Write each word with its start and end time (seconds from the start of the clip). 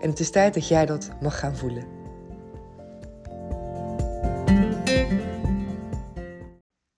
En 0.00 0.10
het 0.10 0.20
is 0.20 0.30
tijd 0.30 0.54
dat 0.54 0.68
jij 0.68 0.86
dat 0.86 1.08
mag 1.20 1.38
gaan 1.38 1.56
voelen. 1.56 1.96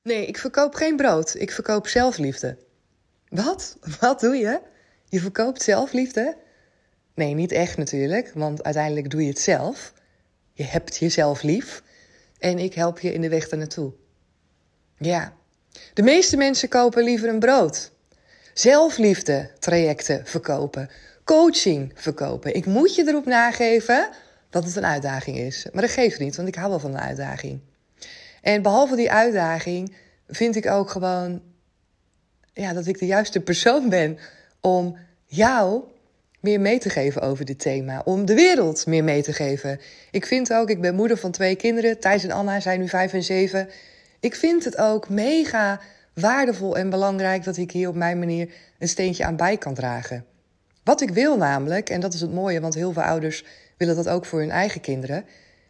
Nee, 0.02 0.26
ik 0.26 0.38
verkoop 0.38 0.74
geen 0.74 0.96
brood. 0.96 1.34
Ik 1.38 1.50
verkoop 1.50 1.86
zelfliefde. 1.86 2.58
Wat? 3.28 3.76
Wat 4.00 4.20
doe 4.20 4.36
je? 4.36 4.60
Je 5.04 5.20
verkoopt 5.20 5.62
zelfliefde? 5.62 6.36
Nee, 7.14 7.34
niet 7.34 7.52
echt 7.52 7.76
natuurlijk, 7.76 8.32
want 8.34 8.64
uiteindelijk 8.64 9.10
doe 9.10 9.22
je 9.22 9.28
het 9.28 9.40
zelf. 9.40 9.92
Je 10.52 10.64
hebt 10.64 10.96
jezelf 10.96 11.42
lief 11.42 11.82
en 12.38 12.58
ik 12.58 12.74
help 12.74 12.98
je 12.98 13.12
in 13.12 13.20
de 13.20 13.28
weg 13.28 13.50
naartoe. 13.50 13.92
Ja, 14.98 15.32
de 15.94 16.02
meeste 16.02 16.36
mensen 16.36 16.68
kopen 16.68 17.04
liever 17.04 17.28
een 17.28 17.38
brood. 17.38 17.92
Zelfliefde 18.54 19.50
trajecten 19.58 20.26
verkopen 20.26 20.90
coaching 21.28 21.92
verkopen. 21.94 22.54
Ik 22.54 22.66
moet 22.66 22.94
je 22.94 23.06
erop 23.06 23.26
nageven 23.26 24.08
dat 24.50 24.64
het 24.64 24.76
een 24.76 24.86
uitdaging 24.86 25.36
is. 25.36 25.66
Maar 25.72 25.82
dat 25.82 25.90
geeft 25.90 26.18
niet, 26.18 26.36
want 26.36 26.48
ik 26.48 26.54
hou 26.54 26.68
wel 26.68 26.78
van 26.78 26.90
een 26.90 27.00
uitdaging. 27.00 27.60
En 28.42 28.62
behalve 28.62 28.96
die 28.96 29.10
uitdaging 29.10 29.94
vind 30.28 30.56
ik 30.56 30.66
ook 30.66 30.90
gewoon 30.90 31.42
ja, 32.52 32.72
dat 32.72 32.86
ik 32.86 32.98
de 32.98 33.06
juiste 33.06 33.40
persoon 33.40 33.88
ben 33.88 34.18
om 34.60 34.96
jou 35.26 35.82
meer 36.40 36.60
mee 36.60 36.78
te 36.78 36.90
geven 36.90 37.22
over 37.22 37.44
dit 37.44 37.58
thema. 37.58 38.02
Om 38.04 38.24
de 38.24 38.34
wereld 38.34 38.86
meer 38.86 39.04
mee 39.04 39.22
te 39.22 39.32
geven. 39.32 39.80
Ik 40.10 40.26
vind 40.26 40.52
ook, 40.52 40.70
ik 40.70 40.80
ben 40.80 40.94
moeder 40.94 41.16
van 41.16 41.30
twee 41.30 41.56
kinderen. 41.56 42.00
Thijs 42.00 42.24
en 42.24 42.30
Anna 42.30 42.60
zijn 42.60 42.80
nu 42.80 42.88
vijf 42.88 43.12
en 43.12 43.22
zeven. 43.22 43.68
Ik 44.20 44.34
vind 44.34 44.64
het 44.64 44.76
ook 44.76 45.08
mega 45.08 45.80
waardevol 46.14 46.76
en 46.76 46.90
belangrijk 46.90 47.44
dat 47.44 47.56
ik 47.56 47.70
hier 47.70 47.88
op 47.88 47.94
mijn 47.94 48.18
manier 48.18 48.52
een 48.78 48.88
steentje 48.88 49.24
aan 49.24 49.36
bij 49.36 49.56
kan 49.56 49.74
dragen. 49.74 50.24
Wat 50.88 51.00
ik 51.00 51.10
wil 51.10 51.36
namelijk, 51.36 51.90
en 51.90 52.00
dat 52.00 52.14
is 52.14 52.20
het 52.20 52.32
mooie, 52.32 52.60
want 52.60 52.74
heel 52.74 52.92
veel 52.92 53.02
ouders 53.02 53.44
willen 53.76 53.96
dat 53.96 54.08
ook 54.08 54.24
voor 54.24 54.38
hun 54.38 54.50
eigen 54.50 54.80
kinderen, 54.80 55.24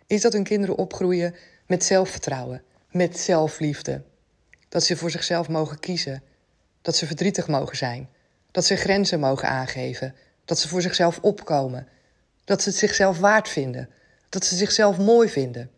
is 0.06 0.20
dat 0.20 0.32
hun 0.32 0.44
kinderen 0.44 0.76
opgroeien 0.76 1.34
met 1.66 1.84
zelfvertrouwen, 1.84 2.62
met 2.90 3.18
zelfliefde. 3.18 4.02
Dat 4.68 4.84
ze 4.84 4.96
voor 4.96 5.10
zichzelf 5.10 5.48
mogen 5.48 5.78
kiezen, 5.78 6.22
dat 6.82 6.96
ze 6.96 7.06
verdrietig 7.06 7.48
mogen 7.48 7.76
zijn, 7.76 8.08
dat 8.50 8.64
ze 8.64 8.76
grenzen 8.76 9.20
mogen 9.20 9.48
aangeven, 9.48 10.14
dat 10.44 10.58
ze 10.58 10.68
voor 10.68 10.82
zichzelf 10.82 11.18
opkomen, 11.22 11.88
dat 12.44 12.62
ze 12.62 12.68
het 12.68 12.78
zichzelf 12.78 13.18
waard 13.18 13.48
vinden, 13.48 13.88
dat 14.28 14.44
ze 14.44 14.56
zichzelf 14.56 14.98
mooi 14.98 15.28
vinden. 15.28 15.70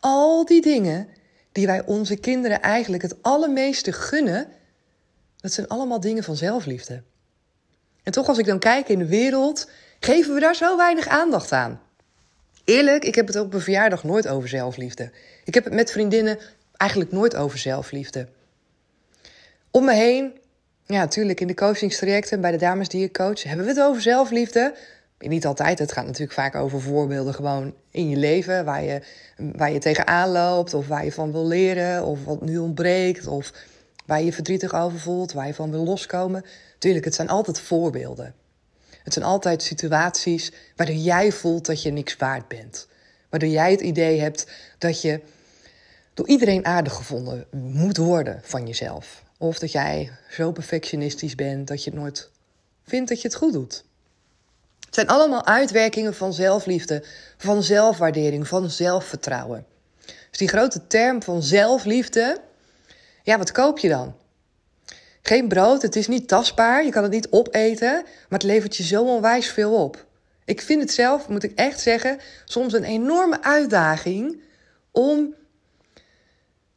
Al 0.00 0.44
die 0.44 0.62
dingen 0.62 1.08
die 1.52 1.66
wij 1.66 1.84
onze 1.84 2.16
kinderen 2.16 2.62
eigenlijk 2.62 3.02
het 3.02 3.22
allermeeste 3.22 3.92
gunnen, 3.92 4.48
dat 5.36 5.52
zijn 5.52 5.68
allemaal 5.68 6.00
dingen 6.00 6.24
van 6.24 6.36
zelfliefde. 6.36 7.02
En 8.04 8.12
toch, 8.12 8.28
als 8.28 8.38
ik 8.38 8.46
dan 8.46 8.58
kijk 8.58 8.88
in 8.88 8.98
de 8.98 9.06
wereld, 9.06 9.70
geven 10.00 10.34
we 10.34 10.40
daar 10.40 10.54
zo 10.54 10.76
weinig 10.76 11.08
aandacht 11.08 11.52
aan. 11.52 11.80
Eerlijk, 12.64 13.04
ik 13.04 13.14
heb 13.14 13.26
het 13.26 13.36
op 13.36 13.50
mijn 13.50 13.62
verjaardag 13.62 14.04
nooit 14.04 14.28
over 14.28 14.48
zelfliefde. 14.48 15.10
Ik 15.44 15.54
heb 15.54 15.64
het 15.64 15.72
met 15.72 15.90
vriendinnen 15.90 16.38
eigenlijk 16.76 17.12
nooit 17.12 17.36
over 17.36 17.58
zelfliefde. 17.58 18.28
Om 19.70 19.84
me 19.84 19.92
heen, 19.92 20.32
ja, 20.86 20.98
natuurlijk 20.98 21.40
in 21.40 21.46
de 21.46 21.54
coachingstrajecten 21.54 22.40
bij 22.40 22.50
de 22.50 22.56
dames 22.56 22.88
die 22.88 23.04
ik 23.04 23.12
coach, 23.12 23.42
hebben 23.42 23.66
we 23.66 23.72
het 23.72 23.80
over 23.80 24.02
zelfliefde. 24.02 24.74
Niet 25.18 25.46
altijd, 25.46 25.78
het 25.78 25.92
gaat 25.92 26.04
natuurlijk 26.04 26.32
vaak 26.32 26.54
over 26.54 26.80
voorbeelden 26.80 27.34
gewoon 27.34 27.74
in 27.90 28.08
je 28.08 28.16
leven, 28.16 28.64
waar 28.64 28.82
je, 28.82 29.00
waar 29.36 29.72
je 29.72 29.78
tegenaan 29.78 30.30
loopt, 30.30 30.74
of 30.74 30.88
waar 30.88 31.04
je 31.04 31.12
van 31.12 31.32
wil 31.32 31.46
leren, 31.46 32.04
of 32.04 32.24
wat 32.24 32.40
nu 32.40 32.58
ontbreekt, 32.58 33.26
of 33.26 33.52
waar 34.04 34.22
je 34.22 34.32
verdrietig 34.32 34.74
over 34.74 34.98
voelt, 34.98 35.32
waar 35.32 35.46
je 35.46 35.54
van 35.54 35.70
wil 35.70 35.84
loskomen. 35.84 36.44
Tuurlijk, 36.78 37.04
het 37.04 37.14
zijn 37.14 37.28
altijd 37.28 37.60
voorbeelden. 37.60 38.34
Het 39.02 39.12
zijn 39.12 39.24
altijd 39.24 39.62
situaties 39.62 40.52
waardoor 40.76 40.96
jij 40.96 41.32
voelt 41.32 41.66
dat 41.66 41.82
je 41.82 41.90
niks 41.90 42.16
waard 42.16 42.48
bent. 42.48 42.88
Waardoor 43.28 43.48
jij 43.48 43.70
het 43.70 43.80
idee 43.80 44.20
hebt 44.20 44.46
dat 44.78 45.00
je 45.00 45.20
door 46.14 46.28
iedereen 46.28 46.66
aardig 46.66 46.92
gevonden 46.92 47.46
moet 47.50 47.96
worden 47.96 48.40
van 48.42 48.66
jezelf. 48.66 49.22
Of 49.38 49.58
dat 49.58 49.72
jij 49.72 50.10
zo 50.30 50.52
perfectionistisch 50.52 51.34
bent 51.34 51.68
dat 51.68 51.84
je 51.84 51.92
nooit 51.92 52.30
vindt 52.84 53.08
dat 53.08 53.20
je 53.20 53.28
het 53.28 53.36
goed 53.36 53.52
doet. 53.52 53.84
Het 54.84 54.94
zijn 54.94 55.06
allemaal 55.06 55.46
uitwerkingen 55.46 56.14
van 56.14 56.32
zelfliefde, 56.32 57.04
van 57.36 57.62
zelfwaardering, 57.62 58.48
van 58.48 58.70
zelfvertrouwen. 58.70 59.66
Dus 60.30 60.38
die 60.38 60.48
grote 60.48 60.86
term 60.86 61.22
van 61.22 61.42
zelfliefde, 61.42 62.40
ja, 63.24 63.38
wat 63.38 63.52
koop 63.52 63.78
je 63.78 63.88
dan? 63.88 64.14
Geen 65.22 65.48
brood, 65.48 65.82
het 65.82 65.96
is 65.96 66.08
niet 66.08 66.28
tastbaar, 66.28 66.84
je 66.84 66.90
kan 66.90 67.02
het 67.02 67.12
niet 67.12 67.30
opeten, 67.30 67.92
maar 68.02 68.38
het 68.38 68.42
levert 68.42 68.76
je 68.76 68.82
zo 68.82 69.04
onwijs 69.04 69.48
veel 69.48 69.84
op. 69.84 70.06
Ik 70.44 70.60
vind 70.60 70.80
het 70.80 70.92
zelf, 70.92 71.28
moet 71.28 71.42
ik 71.42 71.52
echt 71.54 71.80
zeggen, 71.80 72.18
soms 72.44 72.72
een 72.72 72.84
enorme 72.84 73.42
uitdaging 73.42 74.40
om 74.90 75.34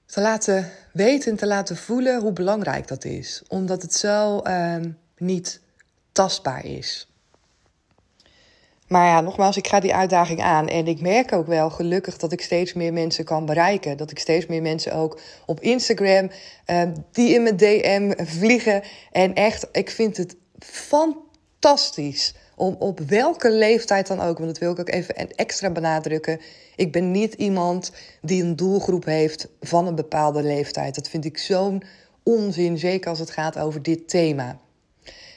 te 0.05 0.21
laten 0.21 0.71
weten 0.93 1.31
en 1.31 1.37
te 1.37 1.47
laten 1.47 1.77
voelen 1.77 2.21
hoe 2.21 2.33
belangrijk 2.33 2.87
dat 2.87 3.05
is. 3.05 3.41
Omdat 3.47 3.81
het 3.81 3.93
zo 3.93 4.41
uh, 4.43 4.75
niet 5.17 5.59
tastbaar 6.11 6.65
is. 6.65 7.07
Maar 8.87 9.05
ja, 9.05 9.21
nogmaals, 9.21 9.57
ik 9.57 9.67
ga 9.67 9.79
die 9.79 9.93
uitdaging 9.93 10.41
aan. 10.41 10.67
En 10.67 10.87
ik 10.87 11.01
merk 11.01 11.33
ook 11.33 11.47
wel 11.47 11.69
gelukkig 11.69 12.17
dat 12.17 12.31
ik 12.31 12.41
steeds 12.41 12.73
meer 12.73 12.93
mensen 12.93 13.25
kan 13.25 13.45
bereiken. 13.45 13.97
Dat 13.97 14.11
ik 14.11 14.19
steeds 14.19 14.45
meer 14.45 14.61
mensen 14.61 14.93
ook 14.93 15.19
op 15.45 15.59
Instagram, 15.59 16.29
uh, 16.67 16.81
die 17.11 17.33
in 17.33 17.43
mijn 17.43 17.57
DM 17.57 18.25
vliegen. 18.25 18.83
En 19.11 19.33
echt, 19.33 19.67
ik 19.71 19.89
vind 19.89 20.17
het 20.17 20.35
fantastisch 20.59 22.33
om 22.55 22.75
op 22.79 22.99
welke 22.99 23.51
leeftijd 23.51 24.07
dan 24.07 24.19
ook, 24.19 24.37
want 24.37 24.49
dat 24.49 24.57
wil 24.57 24.71
ik 24.71 24.79
ook 24.79 24.89
even 24.89 25.15
extra 25.35 25.69
benadrukken. 25.69 26.39
Ik 26.75 26.91
ben 26.91 27.11
niet 27.11 27.33
iemand 27.33 27.91
die 28.21 28.43
een 28.43 28.55
doelgroep 28.55 29.05
heeft 29.05 29.47
van 29.61 29.87
een 29.87 29.95
bepaalde 29.95 30.43
leeftijd. 30.43 30.95
Dat 30.95 31.09
vind 31.09 31.25
ik 31.25 31.37
zo'n 31.37 31.83
onzin, 32.23 32.77
zeker 32.77 33.09
als 33.09 33.19
het 33.19 33.29
gaat 33.29 33.57
over 33.57 33.81
dit 33.81 34.09
thema. 34.09 34.59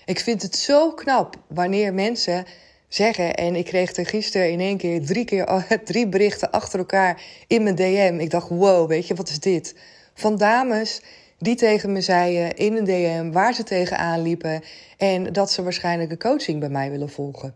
Ik 0.05 0.21
vind 0.21 0.43
het 0.43 0.57
zo 0.57 0.93
knap 0.93 1.37
wanneer 1.49 1.95
mensen 1.95 2.45
zeggen. 2.91 3.35
En 3.35 3.57
ik 3.57 3.65
kreeg 3.65 3.97
er 3.97 4.07
gisteren 4.07 4.51
in 4.51 4.61
één 4.61 4.77
keer 4.77 5.07
drie, 5.07 5.25
keer 5.25 5.67
drie 5.85 6.09
berichten 6.09 6.51
achter 6.51 6.79
elkaar 6.79 7.23
in 7.47 7.63
mijn 7.63 7.75
DM. 7.75 8.17
Ik 8.19 8.31
dacht, 8.31 8.49
wow, 8.49 8.89
weet 8.89 9.07
je, 9.07 9.15
wat 9.15 9.29
is 9.29 9.41
dit? 9.41 9.75
Van 10.15 10.37
dames 10.37 11.03
die 11.39 11.55
tegen 11.55 11.93
me 11.93 12.01
zeiden 12.01 12.57
in 12.57 12.77
een 12.77 12.85
DM 12.85 13.31
waar 13.31 13.55
ze 13.55 13.63
tegenaan 13.63 14.23
liepen. 14.23 14.63
En 14.97 15.33
dat 15.33 15.51
ze 15.51 15.63
waarschijnlijk 15.63 16.11
een 16.11 16.19
coaching 16.19 16.61
bij 16.61 16.69
mij 16.69 16.91
willen 16.91 17.11
volgen. 17.11 17.55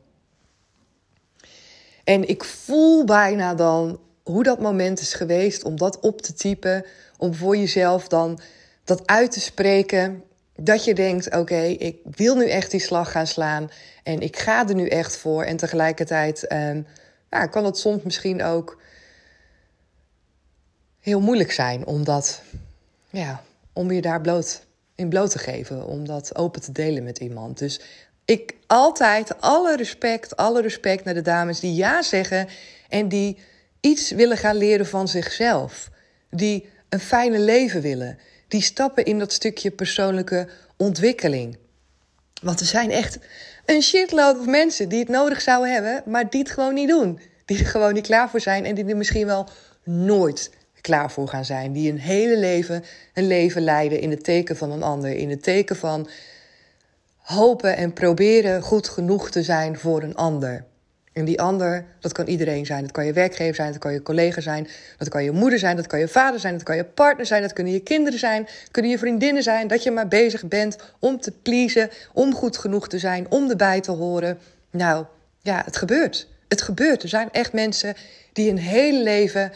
En 2.05 2.29
ik 2.29 2.45
voel 2.45 3.05
bijna 3.05 3.55
dan 3.55 4.01
hoe 4.23 4.43
dat 4.43 4.61
moment 4.61 5.01
is 5.01 5.15
geweest 5.15 5.65
om 5.65 5.77
dat 5.77 6.01
op 6.01 6.23
te 6.23 6.35
typen. 6.35 6.85
Om 7.19 7.35
voor 7.35 7.57
jezelf 7.57 8.09
dan 8.09 8.39
dat 8.85 9.07
uit 9.07 9.33
te 9.33 9.41
spreken 9.41 10.23
dat 10.57 10.85
je 10.85 10.95
denkt: 10.95 11.35
oké, 11.35 11.63
ik 11.63 11.99
wil 12.05 12.37
nu 12.37 12.49
echt 12.49 12.71
die 12.71 12.81
slag 12.81 13.11
gaan 13.11 13.27
slaan 13.27 13.71
en 14.03 14.21
ik 14.21 14.39
ga 14.39 14.69
er 14.69 14.75
nu 14.75 14.89
echt 14.89 15.17
voor. 15.17 15.43
En 15.43 15.57
tegelijkertijd 15.57 16.47
ja, 17.31 17.47
kan 17.47 17.65
het 17.65 17.79
soms 17.79 18.03
misschien 18.03 18.43
ook 18.43 18.81
heel 21.01 21.21
moeilijk 21.21 21.53
zijn 21.53 21.87
om 21.87 22.05
dat, 22.05 22.43
ja, 23.11 23.43
om 23.73 23.93
je 23.93 24.01
daar 24.01 24.21
bloot 24.21 24.63
in 24.95 25.09
bloot 25.09 25.31
te 25.31 25.39
geven, 25.39 25.87
om 25.87 26.07
dat 26.07 26.37
open 26.37 26.61
te 26.61 26.73
delen 26.73 27.05
met 27.05 27.19
iemand. 27.19 27.59
Dus 27.59 27.81
ik 28.25 28.55
altijd 28.67 29.41
alle 29.41 29.77
respect, 29.77 30.37
alle 30.37 30.63
respect 30.63 31.05
naar 31.05 31.15
de 31.15 31.23
dames 31.23 31.61
die 31.61 31.75
ja 31.75 32.03
zeggen 32.03 32.49
en 32.89 33.09
die 33.09 33.39
iets 33.81 34.11
willen 34.11 34.37
gaan 34.37 34.57
leren 34.57 34.87
van 34.87 35.09
zichzelf. 35.09 35.91
Die 36.31 36.69
een 36.89 37.01
fijne 37.01 37.39
leven 37.39 37.81
willen. 37.81 38.19
Die 38.55 38.63
stappen 38.63 39.05
in 39.05 39.19
dat 39.19 39.33
stukje 39.33 39.71
persoonlijke 39.71 40.49
ontwikkeling. 40.77 41.57
Want 42.43 42.61
er 42.61 42.67
zijn 42.67 42.91
echt 42.91 43.19
een 43.65 43.83
shitload 43.83 44.39
of 44.39 44.47
mensen 44.47 44.89
die 44.89 44.99
het 44.99 45.09
nodig 45.09 45.41
zouden 45.41 45.73
hebben, 45.73 46.03
maar 46.07 46.31
die 46.31 46.41
het 46.41 46.51
gewoon 46.51 46.75
niet 46.75 46.89
doen. 46.89 47.21
Die 47.45 47.59
er 47.59 47.67
gewoon 47.67 47.95
niet 47.95 48.07
klaar 48.07 48.31
voor 48.31 48.41
zijn 48.41 48.65
en 48.65 48.75
die 48.75 48.85
er 48.85 48.97
misschien 48.97 49.27
wel 49.27 49.49
nooit 49.85 50.51
klaar 50.81 51.11
voor 51.11 51.29
gaan 51.29 51.45
zijn. 51.45 51.73
Die 51.73 51.91
een 51.91 51.99
hele 51.99 52.39
leven 52.39 52.85
een 53.15 53.27
leven 53.27 53.63
leiden 53.63 54.01
in 54.01 54.11
het 54.11 54.25
teken 54.25 54.57
van 54.57 54.71
een 54.71 54.83
ander. 54.83 55.11
In 55.11 55.31
het 55.31 55.43
teken 55.43 55.77
van 55.77 56.09
hopen 57.17 57.77
en 57.77 57.93
proberen 57.93 58.63
goed 58.63 58.89
genoeg 58.89 59.31
te 59.31 59.43
zijn 59.43 59.79
voor 59.79 60.03
een 60.03 60.15
ander. 60.15 60.65
En 61.15 61.25
die 61.25 61.41
ander, 61.41 61.85
dat 62.01 62.13
kan 62.13 62.27
iedereen 62.27 62.67
zijn. 62.67 62.83
Dat 62.83 62.91
kan 62.91 63.07
je 63.07 63.13
werkgever 63.13 63.55
zijn, 63.55 63.73
dat 63.73 63.81
kan 63.81 63.93
je 63.93 64.03
collega 64.03 64.41
zijn, 64.41 64.69
dat 64.99 65.09
kan 65.09 65.25
je 65.25 65.31
moeder 65.31 65.59
zijn, 65.59 65.77
dat 65.77 65.87
kan 65.87 65.99
je 65.99 66.09
vader 66.09 66.41
zijn, 66.41 66.55
dat 66.55 66.63
kan 66.63 66.77
je 66.77 66.85
partner 66.85 67.27
zijn, 67.27 67.43
dat 67.43 67.53
kunnen 67.53 67.73
je 67.73 67.81
kinderen 67.81 68.19
zijn, 68.19 68.43
dat 68.43 68.71
kunnen 68.71 68.91
je 68.91 68.99
vriendinnen 68.99 69.43
zijn. 69.43 69.69
Dat 69.69 69.83
je 69.83 69.91
maar 69.91 70.09
bezig 70.09 70.49
bent 70.49 70.77
om 70.99 71.21
te 71.21 71.33
pleasen, 71.43 71.91
om 72.13 72.35
goed 72.35 72.59
genoeg 72.59 72.89
te 72.89 72.99
zijn, 72.99 73.27
om 73.31 73.51
erbij 73.51 73.81
te 73.81 73.91
horen. 73.91 74.39
Nou, 74.71 75.05
ja, 75.41 75.63
het 75.65 75.77
gebeurt. 75.77 76.29
Het 76.49 76.63
gebeurt. 76.63 77.03
Er 77.03 77.09
zijn 77.09 77.29
echt 77.33 77.53
mensen 77.53 77.95
die 78.33 78.51
een 78.51 78.59
hele 78.59 79.03
leven 79.03 79.53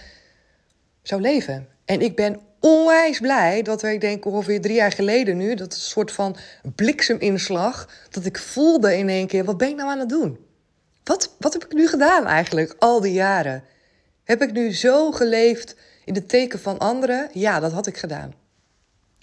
zo 1.02 1.18
leven. 1.18 1.68
En 1.84 2.00
ik 2.00 2.16
ben 2.16 2.40
onwijs 2.60 3.20
blij 3.20 3.62
dat 3.62 3.82
er, 3.82 3.92
ik 3.92 4.00
denk 4.00 4.24
ongeveer 4.24 4.60
drie 4.60 4.74
jaar 4.74 4.92
geleden 4.92 5.36
nu, 5.36 5.54
dat 5.54 5.74
soort 5.74 6.12
van 6.12 6.36
blikseminslag, 6.74 7.88
dat 8.10 8.24
ik 8.24 8.38
voelde 8.38 8.96
in 8.96 9.08
één 9.08 9.26
keer, 9.26 9.44
wat 9.44 9.56
ben 9.56 9.68
ik 9.68 9.76
nou 9.76 9.90
aan 9.90 9.98
het 9.98 10.08
doen? 10.08 10.46
Wat, 11.08 11.34
wat 11.38 11.52
heb 11.52 11.64
ik 11.64 11.72
nu 11.72 11.88
gedaan 11.88 12.26
eigenlijk, 12.26 12.74
al 12.78 13.00
die 13.00 13.12
jaren? 13.12 13.64
Heb 14.24 14.42
ik 14.42 14.52
nu 14.52 14.74
zo 14.74 15.12
geleefd 15.12 15.76
in 16.04 16.14
de 16.14 16.26
teken 16.26 16.58
van 16.58 16.78
anderen? 16.78 17.28
Ja, 17.32 17.60
dat 17.60 17.72
had 17.72 17.86
ik 17.86 17.96
gedaan. 17.96 18.34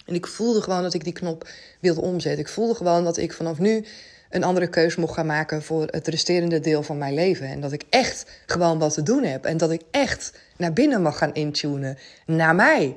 En 0.06 0.14
ik 0.14 0.26
voelde 0.26 0.62
gewoon 0.62 0.82
dat 0.82 0.94
ik 0.94 1.04
die 1.04 1.12
knop 1.12 1.48
wilde 1.80 2.00
omzetten. 2.00 2.40
Ik 2.40 2.48
voelde 2.48 2.74
gewoon 2.74 3.04
dat 3.04 3.16
ik 3.16 3.32
vanaf 3.32 3.58
nu 3.58 3.84
een 4.30 4.44
andere 4.44 4.68
keuze 4.68 5.00
mocht 5.00 5.14
gaan 5.14 5.26
maken 5.26 5.62
voor 5.62 5.86
het 5.90 6.08
resterende 6.08 6.60
deel 6.60 6.82
van 6.82 6.98
mijn 6.98 7.14
leven. 7.14 7.46
En 7.46 7.60
dat 7.60 7.72
ik 7.72 7.84
echt 7.90 8.26
gewoon 8.46 8.78
wat 8.78 8.94
te 8.94 9.02
doen 9.02 9.22
heb. 9.22 9.44
En 9.44 9.56
dat 9.56 9.70
ik 9.70 9.82
echt 9.90 10.32
naar 10.56 10.72
binnen 10.72 11.02
mag 11.02 11.18
gaan 11.18 11.34
intunen. 11.34 11.98
Naar 12.26 12.54
mij. 12.54 12.96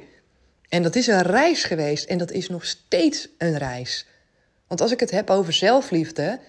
En 0.69 0.83
dat 0.83 0.95
is 0.95 1.07
een 1.07 1.21
reis 1.21 1.63
geweest. 1.63 2.05
En 2.05 2.17
dat 2.17 2.31
is 2.31 2.49
nog 2.49 2.65
steeds 2.65 3.29
een 3.37 3.57
reis. 3.57 4.05
Want 4.67 4.81
als 4.81 4.91
ik 4.91 4.99
het 4.99 5.11
heb 5.11 5.29
over 5.29 5.53
zelfliefde, 5.53 6.39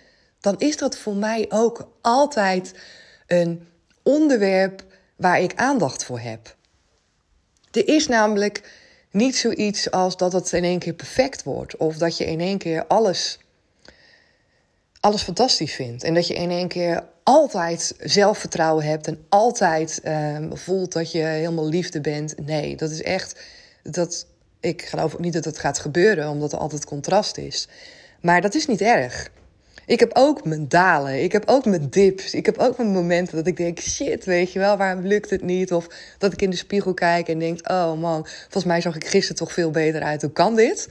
dan 0.41 0.59
is 0.59 0.77
dat 0.77 0.97
voor 0.97 1.17
mij 1.17 1.47
ook 1.49 1.89
altijd 2.01 2.75
een 3.27 3.69
onderwerp 4.03 4.85
waar 5.17 5.41
ik 5.41 5.55
aandacht 5.55 6.05
voor 6.05 6.21
heb. 6.21 6.57
Er 7.71 7.89
is 7.89 8.07
namelijk 8.07 8.79
niet 9.11 9.37
zoiets 9.37 9.91
als 9.91 10.17
dat 10.17 10.33
het 10.33 10.53
in 10.53 10.65
één 10.65 10.79
keer 10.79 10.95
perfect 10.95 11.43
wordt. 11.43 11.77
Of 11.77 11.97
dat 11.97 12.17
je 12.17 12.25
in 12.25 12.41
één 12.41 12.59
keer 12.59 12.87
alles 12.87 13.39
alles 15.01 15.23
fantastisch 15.23 15.75
vindt. 15.75 16.05
En 16.05 16.15
dat 16.15 16.27
je 16.27 16.35
in 16.35 16.51
één 16.51 16.69
keer 16.69 17.05
altijd 17.23 17.95
zelfvertrouwen 17.99 18.85
hebt 18.85 19.07
en 19.07 19.25
altijd 19.29 20.01
um, 20.05 20.57
voelt 20.57 20.93
dat 20.93 21.13
je 21.13 21.19
helemaal 21.19 21.69
liefde 21.69 22.01
bent. 22.01 22.35
Nee, 22.47 22.77
dat 22.77 22.91
is 22.91 23.03
echt. 23.03 23.41
Dat, 23.83 24.27
ik 24.61 24.83
geloof 24.83 25.15
ook 25.15 25.21
niet 25.21 25.33
dat 25.33 25.45
het 25.45 25.59
gaat 25.59 25.79
gebeuren, 25.79 26.29
omdat 26.29 26.53
er 26.53 26.59
altijd 26.59 26.85
contrast 26.85 27.37
is. 27.37 27.69
Maar 28.21 28.41
dat 28.41 28.55
is 28.55 28.67
niet 28.67 28.81
erg. 28.81 29.31
Ik 29.91 30.01
heb 30.01 30.11
ook 30.13 30.45
mijn 30.45 30.69
dalen. 30.69 31.23
Ik 31.23 31.33
heb 31.33 31.43
ook 31.47 31.65
mijn 31.65 31.91
dips. 31.91 32.35
Ik 32.35 32.47
heb 32.47 32.59
ook 32.59 32.77
mijn 32.77 32.91
momenten 32.91 33.37
dat 33.37 33.47
ik 33.47 33.57
denk: 33.57 33.81
shit, 33.81 34.25
weet 34.25 34.53
je 34.53 34.59
wel, 34.59 34.77
waarom 34.77 35.07
lukt 35.07 35.31
het 35.31 35.43
niet? 35.43 35.73
Of 35.73 35.87
dat 36.19 36.33
ik 36.33 36.43
in 36.43 36.51
de 36.51 36.57
spiegel 36.57 36.95
kijk 36.95 37.29
en 37.29 37.39
denk: 37.39 37.71
oh 37.71 38.01
man, 38.01 38.27
volgens 38.27 38.65
mij 38.65 38.81
zag 38.81 38.97
ik 38.97 39.07
gisteren 39.07 39.37
toch 39.37 39.53
veel 39.53 39.71
beter 39.71 40.03
uit. 40.03 40.23
Hoe 40.23 40.31
kan 40.31 40.57
dit? 40.57 40.89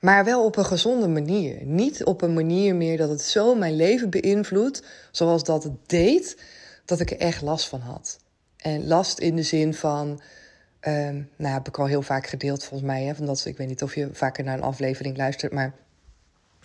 Maar 0.00 0.24
wel 0.24 0.44
op 0.44 0.56
een 0.56 0.64
gezonde 0.64 1.08
manier. 1.08 1.64
Niet 1.64 2.04
op 2.04 2.22
een 2.22 2.32
manier 2.32 2.74
meer 2.74 2.96
dat 2.96 3.08
het 3.08 3.22
zo 3.22 3.54
mijn 3.54 3.76
leven 3.76 4.10
beïnvloedt, 4.10 4.82
zoals 5.10 5.44
dat 5.44 5.62
het 5.62 5.88
deed, 5.88 6.36
dat 6.84 7.00
ik 7.00 7.10
er 7.10 7.18
echt 7.18 7.42
last 7.42 7.68
van 7.68 7.80
had. 7.80 8.18
En 8.56 8.86
last 8.86 9.18
in 9.18 9.36
de 9.36 9.42
zin 9.42 9.74
van, 9.74 10.20
um, 10.80 11.28
nou 11.36 11.54
heb 11.54 11.68
ik 11.68 11.78
al 11.78 11.86
heel 11.86 12.02
vaak 12.02 12.26
gedeeld 12.26 12.64
volgens 12.64 12.90
mij, 12.90 13.02
hè, 13.02 13.14
van 13.14 13.26
dat, 13.26 13.44
ik 13.44 13.56
weet 13.56 13.68
niet 13.68 13.82
of 13.82 13.94
je 13.94 14.08
vaker 14.12 14.44
naar 14.44 14.56
een 14.56 14.62
aflevering 14.62 15.16
luistert, 15.16 15.52
maar 15.52 15.74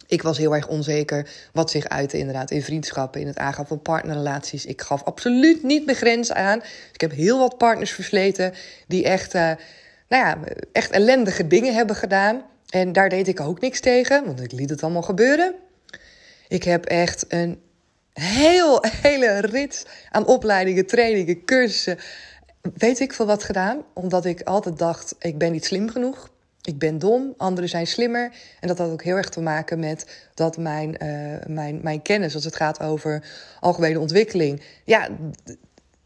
ik 0.07 0.21
was 0.21 0.37
heel 0.37 0.55
erg 0.55 0.67
onzeker 0.67 1.29
wat 1.53 1.71
zich 1.71 1.87
uitte 1.87 2.17
inderdaad 2.17 2.51
in 2.51 2.63
vriendschappen, 2.63 3.21
in 3.21 3.27
het 3.27 3.37
aangaan 3.37 3.67
van 3.67 3.81
partnerrelaties. 3.81 4.65
Ik 4.65 4.81
gaf 4.81 5.03
absoluut 5.03 5.63
niet 5.63 5.85
mijn 5.85 5.97
grens 5.97 6.31
aan. 6.31 6.59
Dus 6.59 6.91
ik 6.93 7.01
heb 7.01 7.11
heel 7.11 7.39
wat 7.39 7.57
partners 7.57 7.91
versleten 7.91 8.53
die 8.87 9.03
echt, 9.03 9.35
uh, 9.35 9.41
nou 10.07 10.25
ja, 10.25 10.37
echt 10.71 10.91
ellendige 10.91 11.47
dingen 11.47 11.73
hebben 11.73 11.95
gedaan. 11.95 12.41
En 12.69 12.93
daar 12.93 13.09
deed 13.09 13.27
ik 13.27 13.39
ook 13.39 13.59
niks 13.59 13.79
tegen, 13.79 14.25
want 14.25 14.41
ik 14.41 14.51
liet 14.51 14.69
het 14.69 14.83
allemaal 14.83 15.01
gebeuren. 15.01 15.55
Ik 16.47 16.63
heb 16.63 16.85
echt 16.85 17.25
een 17.27 17.61
heel, 18.13 18.83
hele 19.01 19.39
rits 19.39 19.83
aan 20.11 20.25
opleidingen, 20.25 20.85
trainingen, 20.85 21.45
cursussen, 21.45 21.97
weet 22.73 22.99
ik 22.99 23.13
veel 23.13 23.25
wat 23.25 23.43
gedaan. 23.43 23.83
Omdat 23.93 24.25
ik 24.25 24.41
altijd 24.41 24.77
dacht, 24.77 25.15
ik 25.19 25.37
ben 25.37 25.51
niet 25.51 25.65
slim 25.65 25.89
genoeg. 25.89 26.29
Ik 26.67 26.77
ben 26.77 26.99
dom, 26.99 27.33
anderen 27.37 27.69
zijn 27.69 27.87
slimmer. 27.87 28.31
En 28.59 28.67
dat 28.67 28.77
had 28.77 28.91
ook 28.91 29.03
heel 29.03 29.15
erg 29.15 29.29
te 29.29 29.41
maken 29.41 29.79
met 29.79 30.27
dat 30.33 30.57
mijn, 30.57 30.95
uh, 31.03 31.55
mijn, 31.55 31.79
mijn 31.83 32.01
kennis, 32.01 32.35
als 32.35 32.43
het 32.43 32.55
gaat 32.55 32.79
over 32.79 33.23
algemene 33.59 33.99
ontwikkeling, 33.99 34.61
ja, 34.85 35.09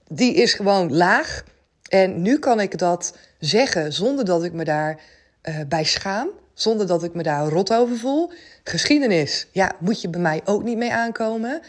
die 0.07 0.33
is 0.33 0.53
gewoon 0.53 0.93
laag. 0.93 1.43
En 1.89 2.21
nu 2.21 2.39
kan 2.39 2.59
ik 2.59 2.77
dat 2.77 3.17
zeggen 3.39 3.93
zonder 3.93 4.25
dat 4.25 4.43
ik 4.43 4.53
me 4.53 4.63
daar 4.63 4.99
uh, 5.43 5.59
bij 5.67 5.83
schaam 5.83 6.29
zonder 6.53 6.87
dat 6.87 7.03
ik 7.03 7.13
me 7.13 7.23
daar 7.23 7.47
rot 7.47 7.73
over 7.73 7.97
voel. 7.97 8.31
Geschiedenis, 8.63 9.47
ja, 9.51 9.71
moet 9.79 10.01
je 10.01 10.09
bij 10.09 10.21
mij 10.21 10.41
ook 10.45 10.63
niet 10.63 10.77
mee 10.77 10.93
aankomen. 10.93 11.61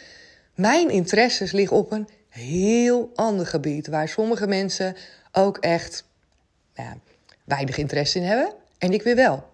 Mijn 0.55 0.91
interesses 0.91 1.53
liggen 1.53 1.77
op 1.77 1.93
een 1.93 2.09
heel 2.29 3.11
ander 3.15 3.47
gebied, 3.47 3.87
waar 3.87 4.09
sommige 4.09 4.47
mensen 4.47 4.97
ook 5.33 5.59
echt 5.59 6.05
ja, 6.75 6.97
weinig 7.45 7.77
interesse 7.77 8.19
in 8.19 8.25
hebben. 8.25 8.61
En 8.83 8.93
ik 8.93 9.03
weer 9.03 9.17
wel. 9.17 9.45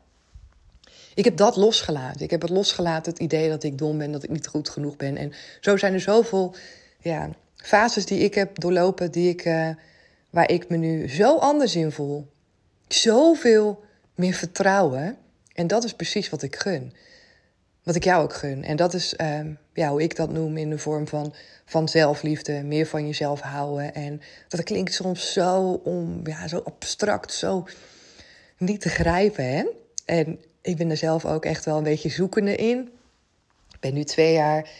Ik 1.14 1.24
heb 1.24 1.36
dat 1.36 1.56
losgelaten. 1.56 2.20
Ik 2.20 2.30
heb 2.30 2.42
het 2.42 2.50
losgelaten, 2.50 3.12
het 3.12 3.20
idee 3.20 3.48
dat 3.48 3.62
ik 3.62 3.78
dom 3.78 3.98
ben, 3.98 4.12
dat 4.12 4.22
ik 4.22 4.30
niet 4.30 4.46
goed 4.46 4.68
genoeg 4.68 4.96
ben. 4.96 5.16
En 5.16 5.32
zo 5.60 5.76
zijn 5.76 5.92
er 5.92 6.00
zoveel 6.00 6.54
ja, 7.00 7.30
fases 7.56 8.06
die 8.06 8.18
ik 8.18 8.34
heb 8.34 8.60
doorlopen, 8.60 9.10
die 9.10 9.28
ik, 9.28 9.44
uh, 9.44 9.68
waar 10.30 10.50
ik 10.50 10.68
me 10.68 10.76
nu 10.76 11.08
zo 11.08 11.36
anders 11.36 11.76
in 11.76 11.92
voel. 11.92 12.26
Zoveel 12.88 13.84
meer 14.14 14.34
vertrouwen. 14.34 15.16
En 15.54 15.66
dat 15.66 15.84
is 15.84 15.94
precies 15.94 16.30
wat 16.30 16.42
ik 16.42 16.56
gun. 16.56 16.92
Wat 17.82 17.94
ik 17.94 18.04
jou 18.04 18.22
ook 18.22 18.34
gun. 18.34 18.64
En 18.64 18.76
dat 18.76 18.94
is 18.94 19.14
uh, 19.20 19.40
ja, 19.72 19.90
hoe 19.90 20.02
ik 20.02 20.16
dat 20.16 20.32
noem 20.32 20.56
in 20.56 20.70
de 20.70 20.78
vorm 20.78 21.08
van, 21.08 21.34
van 21.64 21.88
zelfliefde. 21.88 22.62
Meer 22.62 22.86
van 22.86 23.06
jezelf 23.06 23.40
houden. 23.40 23.94
En 23.94 24.20
dat 24.48 24.62
klinkt 24.62 24.94
soms 24.94 25.32
zo, 25.32 25.80
om, 25.84 26.20
ja, 26.24 26.48
zo 26.48 26.58
abstract, 26.58 27.32
zo 27.32 27.66
niet 28.58 28.80
te 28.80 28.88
grijpen. 28.88 29.44
Hè? 29.44 29.64
En 30.04 30.40
ik 30.62 30.76
ben 30.76 30.90
er 30.90 30.96
zelf 30.96 31.24
ook 31.24 31.44
echt 31.44 31.64
wel 31.64 31.76
een 31.76 31.82
beetje 31.82 32.08
zoekende 32.08 32.56
in. 32.56 32.78
Ik 33.72 33.80
ben 33.80 33.94
nu 33.94 34.04
twee 34.04 34.32
jaar 34.32 34.70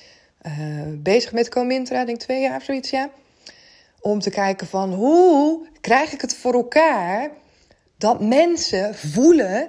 uh, 0.47 0.53
bezig 0.97 1.33
met 1.33 1.49
Comintra, 1.49 2.05
denk 2.05 2.19
twee 2.19 2.41
jaar 2.41 2.57
of 2.57 2.63
zoiets, 2.63 2.91
ja. 2.91 3.11
Om 4.01 4.21
te 4.21 4.31
kijken 4.31 4.67
van 4.67 4.93
hoe 4.93 5.67
krijg 5.81 6.13
ik 6.13 6.21
het 6.21 6.35
voor 6.35 6.53
elkaar 6.53 7.31
dat 7.97 8.21
mensen 8.21 8.95
voelen 8.95 9.69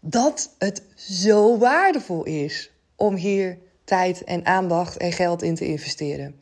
dat 0.00 0.54
het 0.58 0.82
zo 0.94 1.58
waardevol 1.58 2.24
is 2.24 2.70
om 2.96 3.14
hier 3.14 3.58
tijd 3.84 4.24
en 4.24 4.46
aandacht 4.46 4.96
en 4.96 5.12
geld 5.12 5.42
in 5.42 5.54
te 5.54 5.66
investeren. 5.66 6.40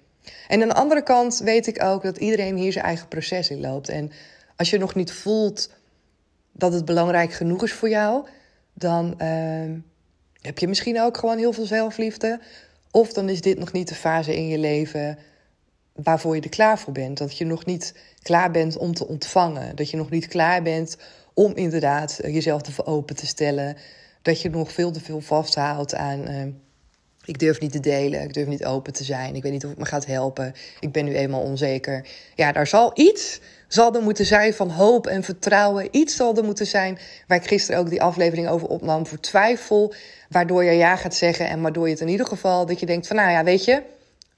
En 0.48 0.62
aan 0.62 0.68
de 0.68 0.74
andere 0.74 1.02
kant 1.02 1.38
weet 1.38 1.66
ik 1.66 1.82
ook 1.82 2.02
dat 2.02 2.16
iedereen 2.16 2.56
hier 2.56 2.72
zijn 2.72 2.84
eigen 2.84 3.08
proces 3.08 3.50
in 3.50 3.60
loopt. 3.60 3.88
En 3.88 4.12
als 4.56 4.70
je 4.70 4.78
nog 4.78 4.94
niet 4.94 5.12
voelt 5.12 5.70
dat 6.58 6.72
het 6.72 6.84
belangrijk 6.84 7.32
genoeg 7.32 7.62
is 7.62 7.72
voor 7.72 7.88
jou, 7.88 8.26
dan 8.72 9.14
uh, 9.22 9.72
heb 10.40 10.58
je 10.58 10.68
misschien 10.68 11.00
ook 11.00 11.16
gewoon 11.16 11.38
heel 11.38 11.52
veel 11.52 11.66
zelfliefde. 11.66 12.40
Of 12.90 13.12
dan 13.12 13.28
is 13.28 13.40
dit 13.40 13.58
nog 13.58 13.72
niet 13.72 13.88
de 13.88 13.94
fase 13.94 14.36
in 14.36 14.48
je 14.48 14.58
leven 14.58 15.18
waarvoor 15.92 16.34
je 16.34 16.40
er 16.40 16.48
klaar 16.48 16.78
voor 16.78 16.92
bent. 16.92 17.18
Dat 17.18 17.38
je 17.38 17.44
nog 17.44 17.64
niet 17.64 17.94
klaar 18.22 18.50
bent 18.50 18.76
om 18.76 18.94
te 18.94 19.06
ontvangen. 19.06 19.76
Dat 19.76 19.90
je 19.90 19.96
nog 19.96 20.10
niet 20.10 20.26
klaar 20.26 20.62
bent 20.62 20.96
om 21.34 21.54
inderdaad 21.54 22.18
eh, 22.18 22.34
jezelf 22.34 22.62
te 22.62 22.86
open 22.86 23.16
te 23.16 23.26
stellen. 23.26 23.76
Dat 24.22 24.40
je 24.40 24.50
nog 24.50 24.72
veel 24.72 24.90
te 24.90 25.00
veel 25.00 25.20
vasthoudt 25.20 25.94
aan. 25.94 26.26
Ik 27.26 27.38
durf 27.38 27.60
niet 27.60 27.72
te 27.72 27.80
delen, 27.80 28.22
ik 28.22 28.34
durf 28.34 28.46
niet 28.46 28.64
open 28.64 28.92
te 28.92 29.04
zijn. 29.04 29.34
Ik 29.34 29.42
weet 29.42 29.52
niet 29.52 29.64
of 29.64 29.70
het 29.70 29.78
me 29.78 29.84
gaat 29.84 30.06
helpen. 30.06 30.54
Ik 30.80 30.92
ben 30.92 31.04
nu 31.04 31.14
eenmaal 31.14 31.40
onzeker. 31.40 32.06
Ja, 32.34 32.52
daar 32.52 32.66
zal 32.66 32.90
iets 32.94 33.40
zal 33.68 33.94
er 33.94 34.02
moeten 34.02 34.26
zijn 34.26 34.54
van 34.54 34.70
hoop 34.70 35.06
en 35.06 35.22
vertrouwen. 35.22 35.88
Iets 35.90 36.16
zal 36.16 36.36
er 36.36 36.44
moeten 36.44 36.66
zijn 36.66 36.98
waar 37.26 37.38
ik 37.38 37.46
gisteren 37.46 37.80
ook 37.80 37.90
die 37.90 38.02
aflevering 38.02 38.48
over 38.48 38.68
opnam 38.68 39.06
voor 39.06 39.20
twijfel. 39.20 39.94
Waardoor 40.28 40.64
je 40.64 40.72
ja 40.72 40.96
gaat 40.96 41.14
zeggen 41.14 41.48
en 41.48 41.60
waardoor 41.60 41.84
je 41.84 41.92
het 41.92 42.00
in 42.00 42.08
ieder 42.08 42.26
geval 42.26 42.66
dat 42.66 42.80
je 42.80 42.86
denkt 42.86 43.06
van 43.06 43.16
nou 43.16 43.30
ja, 43.30 43.44
weet 43.44 43.64
je, 43.64 43.82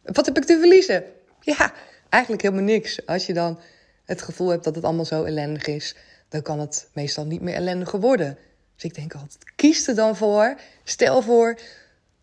wat 0.02 0.26
heb 0.26 0.37
ik 0.37 0.45
te 0.45 0.59
verliezen? 0.59 1.04
Ja, 1.40 1.73
eigenlijk 2.09 2.42
helemaal 2.42 2.64
niks. 2.64 3.07
Als 3.07 3.26
je 3.26 3.33
dan 3.33 3.59
het 4.04 4.23
gevoel 4.23 4.49
hebt 4.49 4.64
dat 4.64 4.75
het 4.75 4.85
allemaal 4.85 5.04
zo 5.04 5.25
ellendig 5.25 5.66
is, 5.66 5.95
dan 6.28 6.42
kan 6.42 6.61
het 6.61 6.88
meestal 6.92 7.25
niet 7.25 7.40
meer 7.40 7.54
ellendiger 7.54 8.00
worden. 8.00 8.38
Dus 8.75 8.85
ik 8.85 8.95
denk 8.95 9.12
altijd, 9.12 9.38
kies 9.57 9.87
er 9.87 9.95
dan 9.95 10.16
voor. 10.16 10.57
Stel 10.85 11.23
voor 11.23 11.59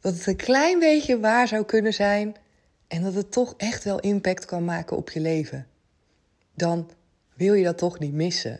dat 0.05 0.13
het 0.13 0.25
een 0.25 0.35
klein 0.35 0.79
beetje 0.79 1.19
waar 1.19 1.47
zou 1.47 1.63
kunnen 1.63 1.93
zijn 1.93 2.35
en 2.87 3.03
dat 3.03 3.13
het 3.13 3.31
toch 3.31 3.53
echt 3.57 3.83
wel 3.83 3.99
impact 3.99 4.45
kan 4.45 4.65
maken 4.65 4.97
op 4.97 5.09
je 5.09 5.19
leven. 5.19 5.67
Dan 6.53 6.89
wil 7.33 7.53
je 7.53 7.63
dat 7.63 7.77
toch 7.77 7.99
niet 7.99 8.13
missen. 8.13 8.59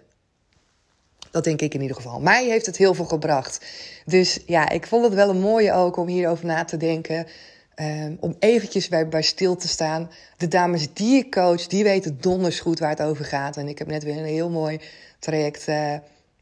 Dat 1.32 1.44
denk 1.44 1.62
ik 1.62 1.74
in 1.74 1.82
ieder 1.82 1.96
geval. 1.96 2.20
Mij 2.20 2.46
heeft 2.46 2.66
het 2.66 2.78
heel 2.78 2.94
veel 2.94 3.06
gebracht. 3.06 3.66
Dus 4.06 4.40
ja, 4.46 4.70
ik 4.70 4.88
vond 4.88 5.04
het 5.04 5.14
wel 5.14 5.30
een 5.30 5.40
mooie 5.40 5.74
ook 5.74 5.98
om 5.98 6.08
hierover 6.08 6.46
na 6.46 6.64
te 6.64 6.78
denken. 6.78 7.28
Um, 7.76 8.18
om 8.20 8.36
eventjes 8.40 8.88
bij, 8.88 9.08
bij 9.08 9.22
stil 9.22 9.56
te 9.56 9.68
staan. 9.68 10.12
De 10.38 10.48
dames 10.48 10.94
die 10.94 11.18
ik 11.18 11.32
coach, 11.32 11.68
die 11.68 11.84
weten 11.84 12.22
donders 12.22 12.60
goed 12.60 12.80
waar 12.80 12.90
het 12.90 13.02
over 13.02 13.26
gaat. 13.26 13.58
En 13.58 13.68
ik 13.68 13.78
heb 13.78 13.88
net 13.88 14.04
weer 14.04 14.18
een 14.18 14.26
heel 14.26 14.50
mooi 14.50 14.80
traject, 15.20 15.68
uh, 15.68 15.94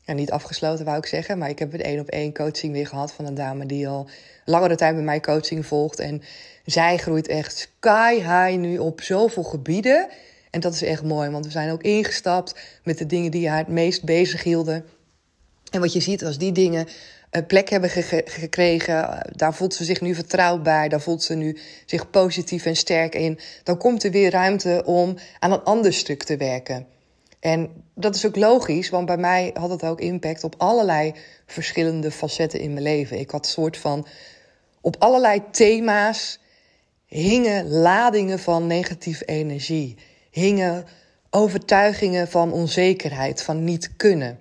niet 0.05 0.31
afgesloten 0.31 0.86
wou 0.86 0.98
ik 0.98 1.05
zeggen. 1.05 1.38
Maar 1.38 1.50
ik 1.50 1.60
heb 1.60 1.74
een 1.74 1.81
één 1.81 2.00
op 2.00 2.07
één 2.07 2.33
coaching 2.33 2.74
weer 2.74 2.88
gehad 2.88 3.13
van 3.13 3.25
een 3.25 3.36
dame 3.36 3.65
die 3.65 3.88
al 3.88 4.07
langere 4.45 4.75
tijd 4.75 4.95
met 4.95 5.03
mij 5.03 5.19
coaching 5.19 5.65
volgt. 5.65 6.00
En 6.00 6.22
zij 6.65 6.98
groeit 6.98 7.27
echt 7.27 7.57
sky 7.57 8.13
high 8.13 8.57
nu 8.57 8.77
op 8.77 9.01
zoveel 9.01 9.43
gebieden. 9.43 10.07
En 10.50 10.60
dat 10.60 10.74
is 10.74 10.83
echt 10.83 11.03
mooi, 11.03 11.29
want 11.29 11.45
we 11.45 11.51
zijn 11.51 11.72
ook 11.72 11.83
ingestapt 11.83 12.55
met 12.83 12.98
de 12.98 13.05
dingen 13.05 13.31
die 13.31 13.50
haar 13.50 13.57
het 13.57 13.67
meest 13.67 14.03
bezig 14.03 14.43
hielden. 14.43 14.86
En 15.72 15.79
wat 15.79 15.93
je 15.93 16.00
ziet 16.00 16.25
als 16.25 16.38
die 16.38 16.51
dingen 16.51 16.88
een 17.29 17.45
plek 17.45 17.69
hebben 17.69 17.89
gekregen, 18.25 19.03
eh, 19.03 19.19
daar 19.31 19.53
voelt 19.53 19.74
ze 19.74 19.83
zich 19.83 20.01
nu 20.01 20.15
vertrouwd 20.15 20.63
bij, 20.63 20.89
daar 20.89 21.01
voelt 21.01 21.24
ze 21.24 21.33
nu 21.33 21.57
zich 21.86 22.10
positief 22.10 22.65
en 22.65 22.75
sterk 22.75 23.15
in. 23.15 23.39
Dan 23.63 23.77
komt 23.77 24.03
er 24.03 24.12
weer 24.12 24.31
ruimte 24.31 24.81
om 24.86 25.17
aan 25.39 25.51
een 25.51 25.63
ander 25.63 25.93
stuk 25.93 26.24
te 26.24 26.38
werken. 26.38 26.88
En 27.44 27.84
dat 27.96 28.16
is 28.16 28.26
ook 28.26 28.36
logisch, 28.36 28.90
want 28.90 29.06
bij 29.06 29.18
mij 29.18 29.52
had 29.54 29.70
het 29.70 29.84
ook 29.84 30.00
impact 30.00 30.44
op 30.44 30.56
allerlei 30.58 31.14
verschillende 31.46 32.12
facetten 32.12 32.60
in 32.60 32.72
mijn 32.74 32.84
leven. 32.84 33.20
Ik 33.20 33.30
had 33.32 33.48
soort 33.48 33.78
van 33.78 34.08
op 34.82 34.96
allerlei 35.00 35.44
thema's 35.52 36.40
hingen 37.06 37.70
ladingen 37.70 38.40
van 38.40 38.68
negatieve 38.68 39.26
energie 39.26 39.98
hingen 40.30 40.86
overtuigingen 41.30 42.28
van 42.28 42.52
onzekerheid, 42.52 43.44
van 43.44 43.64
niet 43.64 43.96
kunnen. 43.96 44.40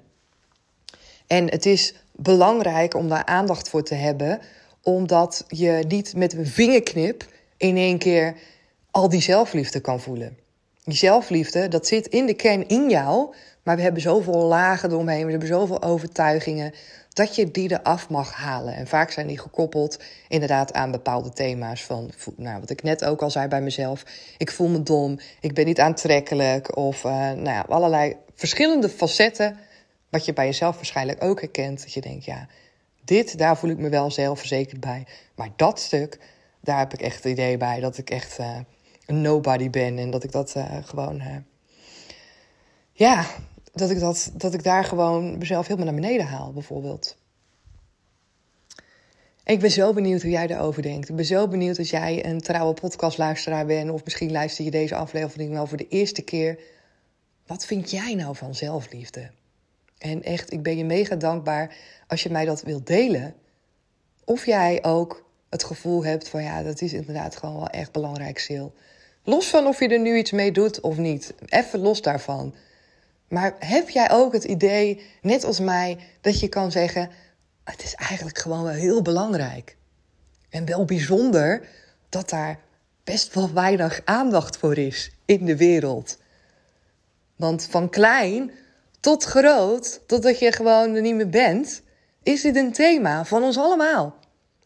En 1.26 1.50
het 1.50 1.66
is 1.66 1.94
belangrijk 2.12 2.94
om 2.94 3.08
daar 3.08 3.24
aandacht 3.24 3.68
voor 3.68 3.82
te 3.82 3.94
hebben, 3.94 4.40
omdat 4.82 5.44
je 5.48 5.84
niet 5.88 6.16
met 6.16 6.32
een 6.32 6.46
vingerknip 6.46 7.26
in 7.56 7.76
één 7.76 7.98
keer 7.98 8.34
al 8.90 9.08
die 9.08 9.22
zelfliefde 9.22 9.80
kan 9.80 10.00
voelen. 10.00 10.41
Die 10.84 10.96
zelfliefde, 10.96 11.68
dat 11.68 11.86
zit 11.86 12.06
in 12.06 12.26
de 12.26 12.34
kern 12.34 12.68
in 12.68 12.90
jou, 12.90 13.34
maar 13.62 13.76
we 13.76 13.82
hebben 13.82 14.02
zoveel 14.02 14.42
lagen 14.42 14.90
eromheen, 14.90 15.24
we 15.24 15.30
hebben 15.30 15.48
zoveel 15.48 15.82
overtuigingen, 15.82 16.72
dat 17.12 17.36
je 17.36 17.50
die 17.50 17.70
eraf 17.70 18.08
mag 18.08 18.32
halen. 18.32 18.74
En 18.74 18.86
vaak 18.86 19.10
zijn 19.10 19.26
die 19.26 19.38
gekoppeld 19.38 19.98
inderdaad 20.28 20.72
aan 20.72 20.90
bepaalde 20.90 21.32
thema's 21.32 21.84
van, 21.84 22.10
nou, 22.36 22.60
wat 22.60 22.70
ik 22.70 22.82
net 22.82 23.04
ook 23.04 23.22
al 23.22 23.30
zei 23.30 23.48
bij 23.48 23.60
mezelf, 23.60 24.04
ik 24.38 24.50
voel 24.50 24.68
me 24.68 24.82
dom, 24.82 25.18
ik 25.40 25.54
ben 25.54 25.66
niet 25.66 25.80
aantrekkelijk 25.80 26.76
of 26.76 27.04
uh, 27.04 27.12
nou 27.12 27.42
ja, 27.42 27.64
allerlei 27.68 28.16
verschillende 28.34 28.88
facetten, 28.88 29.56
wat 30.08 30.24
je 30.24 30.32
bij 30.32 30.46
jezelf 30.46 30.76
waarschijnlijk 30.76 31.24
ook 31.24 31.40
herkent, 31.40 31.80
dat 31.80 31.92
je 31.92 32.00
denkt, 32.00 32.24
ja, 32.24 32.46
dit, 33.04 33.38
daar 33.38 33.56
voel 33.56 33.70
ik 33.70 33.78
me 33.78 33.88
wel 33.88 34.10
zelfverzekerd 34.10 34.80
bij, 34.80 35.06
maar 35.34 35.48
dat 35.56 35.80
stuk, 35.80 36.18
daar 36.60 36.78
heb 36.78 36.92
ik 36.92 37.00
echt 37.00 37.16
het 37.16 37.32
idee 37.32 37.56
bij 37.56 37.80
dat 37.80 37.98
ik 37.98 38.10
echt 38.10 38.38
uh, 38.38 38.58
een 39.06 39.20
nobody 39.20 39.70
ben 39.70 39.98
en 39.98 40.10
dat 40.10 40.24
ik 40.24 40.32
dat 40.32 40.54
uh, 40.56 40.76
gewoon, 40.82 41.22
ja, 42.92 43.26
dat 43.72 43.90
ik, 43.90 44.00
dat, 44.00 44.32
dat 44.34 44.54
ik 44.54 44.62
daar 44.62 44.84
gewoon 44.84 45.38
mezelf 45.38 45.66
helemaal 45.66 45.92
naar 45.92 46.00
beneden 46.00 46.26
haal, 46.26 46.52
bijvoorbeeld. 46.52 47.16
ik 49.44 49.60
ben 49.60 49.70
zo 49.70 49.92
benieuwd 49.92 50.22
hoe 50.22 50.30
jij 50.30 50.46
erover 50.46 50.82
denkt. 50.82 51.08
Ik 51.08 51.16
ben 51.16 51.24
zo 51.24 51.48
benieuwd 51.48 51.78
als 51.78 51.90
jij 51.90 52.26
een 52.26 52.40
trouwe 52.40 52.74
podcastluisteraar 52.74 53.66
bent, 53.66 53.90
of 53.90 54.04
misschien 54.04 54.32
luister 54.32 54.64
je 54.64 54.70
deze 54.70 54.94
aflevering 54.94 55.52
wel 55.52 55.66
voor 55.66 55.76
de 55.76 55.88
eerste 55.88 56.22
keer. 56.22 56.58
Wat 57.46 57.66
vind 57.66 57.90
jij 57.90 58.14
nou 58.14 58.36
van 58.36 58.54
zelfliefde? 58.54 59.30
En 59.98 60.22
echt, 60.22 60.52
ik 60.52 60.62
ben 60.62 60.76
je 60.76 60.84
mega 60.84 61.16
dankbaar 61.16 61.76
als 62.06 62.22
je 62.22 62.30
mij 62.30 62.44
dat 62.44 62.62
wilt 62.62 62.86
delen. 62.86 63.34
Of 64.24 64.46
jij 64.46 64.84
ook 64.84 65.30
het 65.50 65.64
gevoel 65.64 66.04
hebt 66.04 66.28
van 66.28 66.42
ja, 66.42 66.62
dat 66.62 66.80
is 66.80 66.92
inderdaad 66.92 67.36
gewoon 67.36 67.56
wel 67.56 67.68
echt 67.68 67.92
belangrijk, 67.92 68.38
Sil. 68.46 68.68
Los 69.24 69.46
van 69.46 69.66
of 69.66 69.78
je 69.78 69.88
er 69.88 69.98
nu 69.98 70.16
iets 70.16 70.30
mee 70.30 70.52
doet 70.52 70.80
of 70.80 70.96
niet. 70.96 71.34
Even 71.46 71.78
los 71.78 72.02
daarvan. 72.02 72.54
Maar 73.28 73.54
heb 73.58 73.88
jij 73.88 74.10
ook 74.10 74.32
het 74.32 74.44
idee, 74.44 75.02
net 75.22 75.44
als 75.44 75.60
mij, 75.60 75.98
dat 76.20 76.40
je 76.40 76.48
kan 76.48 76.70
zeggen: 76.70 77.10
het 77.64 77.82
is 77.82 77.94
eigenlijk 77.94 78.38
gewoon 78.38 78.62
wel 78.62 78.72
heel 78.72 79.02
belangrijk. 79.02 79.76
En 80.50 80.64
wel 80.64 80.84
bijzonder 80.84 81.68
dat 82.08 82.30
daar 82.30 82.58
best 83.04 83.34
wel 83.34 83.52
weinig 83.52 84.00
aandacht 84.04 84.56
voor 84.56 84.78
is 84.78 85.10
in 85.24 85.44
de 85.44 85.56
wereld. 85.56 86.18
Want 87.36 87.66
van 87.70 87.88
klein 87.88 88.50
tot 89.00 89.24
groot, 89.24 90.00
totdat 90.06 90.38
je 90.38 90.52
gewoon 90.52 90.94
er 90.94 91.02
niet 91.02 91.14
meer 91.14 91.28
bent, 91.28 91.82
is 92.22 92.42
dit 92.42 92.56
een 92.56 92.72
thema 92.72 93.24
van 93.24 93.42
ons 93.42 93.58
allemaal. 93.58 94.16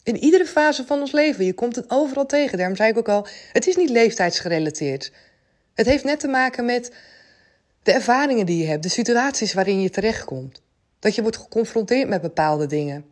In 0.07 0.17
iedere 0.17 0.45
fase 0.45 0.85
van 0.85 0.99
ons 0.99 1.11
leven. 1.11 1.45
Je 1.45 1.53
komt 1.53 1.75
het 1.75 1.89
overal 1.89 2.25
tegen. 2.25 2.57
Daarom 2.57 2.75
zei 2.75 2.89
ik 2.89 2.97
ook 2.97 3.09
al: 3.09 3.27
het 3.51 3.67
is 3.67 3.75
niet 3.75 3.89
leeftijdsgerelateerd. 3.89 5.11
Het 5.73 5.85
heeft 5.85 6.03
net 6.03 6.19
te 6.19 6.27
maken 6.27 6.65
met 6.65 6.91
de 7.83 7.91
ervaringen 7.91 8.45
die 8.45 8.57
je 8.57 8.65
hebt, 8.65 8.83
de 8.83 8.89
situaties 8.89 9.53
waarin 9.53 9.81
je 9.81 9.89
terechtkomt. 9.89 10.61
Dat 10.99 11.15
je 11.15 11.21
wordt 11.21 11.37
geconfronteerd 11.37 12.09
met 12.09 12.21
bepaalde 12.21 12.65
dingen. 12.65 13.05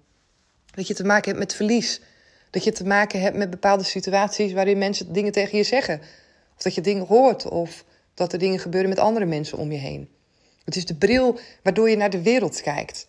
Dat 0.72 0.88
je 0.88 0.94
te 0.94 1.04
maken 1.04 1.28
hebt 1.28 1.40
met 1.40 1.56
verlies. 1.56 2.02
Dat 2.50 2.64
je 2.64 2.72
te 2.72 2.86
maken 2.86 3.22
hebt 3.22 3.38
met 3.38 3.50
bepaalde 3.50 3.84
situaties 3.84 4.54
waarin 4.54 4.78
mensen 4.78 5.14
dingen 5.14 5.32
tegen 5.32 5.58
je 5.58 5.64
zeggen. 5.64 6.02
Of 6.56 6.64
dat 6.64 6.76
je 6.76 6.82
dingen 6.82 7.06
hoort 7.06 7.48
of 7.48 7.86
dat 8.14 8.34
er 8.34 8.40
dingen 8.40 8.60
gebeuren 8.60 8.90
met 8.90 9.00
andere 9.00 9.26
mensen 9.26 9.58
om 9.58 9.72
je 9.72 9.78
heen. 9.78 10.10
Het 10.66 10.76
is 10.76 10.86
de 10.86 10.96
bril 10.96 11.40
waardoor 11.64 11.90
je 11.90 11.98
naar 11.98 12.10
de 12.10 12.22
wereld 12.22 12.62
kijkt. 12.62 13.08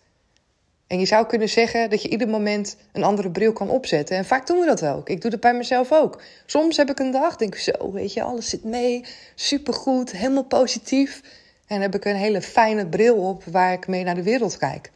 En 0.87 0.99
je 0.99 1.07
zou 1.07 1.26
kunnen 1.26 1.49
zeggen 1.49 1.90
dat 1.90 2.02
je 2.02 2.09
ieder 2.09 2.28
moment 2.28 2.76
een 2.93 3.05
andere 3.05 3.31
bril 3.31 3.52
kan 3.52 3.71
opzetten. 3.71 4.16
En 4.16 4.25
vaak 4.25 4.47
doen 4.47 4.61
we 4.61 4.66
dat 4.66 4.87
ook. 4.87 5.09
Ik 5.09 5.21
doe 5.21 5.31
dat 5.31 5.40
bij 5.40 5.55
mezelf 5.55 5.93
ook. 5.93 6.23
Soms 6.47 6.76
heb 6.76 6.90
ik 6.90 6.99
een 6.99 7.11
dag, 7.11 7.37
denk 7.37 7.55
ik 7.55 7.61
zo, 7.61 7.93
weet 7.93 8.12
je, 8.12 8.23
alles 8.23 8.49
zit 8.49 8.64
mee, 8.64 9.05
supergoed, 9.35 10.12
helemaal 10.12 10.45
positief. 10.45 11.23
En 11.66 11.81
heb 11.81 11.95
ik 11.95 12.05
een 12.05 12.16
hele 12.16 12.43
fijne 12.43 12.87
bril 12.87 13.16
op 13.16 13.45
waar 13.45 13.73
ik 13.73 13.87
mee 13.87 14.05
naar 14.05 14.14
de 14.14 14.23
wereld 14.23 14.57
kijk. 14.57 14.90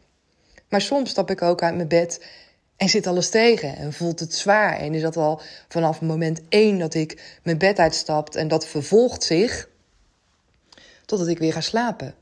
Maar 0.69 0.81
soms 0.81 1.09
stap 1.09 1.29
ik 1.29 1.41
ook 1.41 1.61
uit 1.61 1.75
mijn 1.75 1.87
bed 1.87 2.25
en 2.77 2.89
zit 2.89 3.07
alles 3.07 3.29
tegen 3.29 3.75
en 3.75 3.93
voelt 3.93 4.19
het 4.19 4.33
zwaar. 4.33 4.77
En 4.77 4.93
is 4.93 5.01
dat 5.01 5.17
al 5.17 5.41
vanaf 5.67 6.01
moment 6.01 6.41
één 6.49 6.79
dat 6.79 6.93
ik 6.93 7.39
mijn 7.43 7.57
bed 7.57 7.79
uitstapt 7.79 8.35
en 8.35 8.47
dat 8.47 8.67
vervolgt 8.67 9.23
zich 9.23 9.69
totdat 11.05 11.27
ik 11.27 11.37
weer 11.37 11.53
ga 11.53 11.61
slapen. 11.61 12.15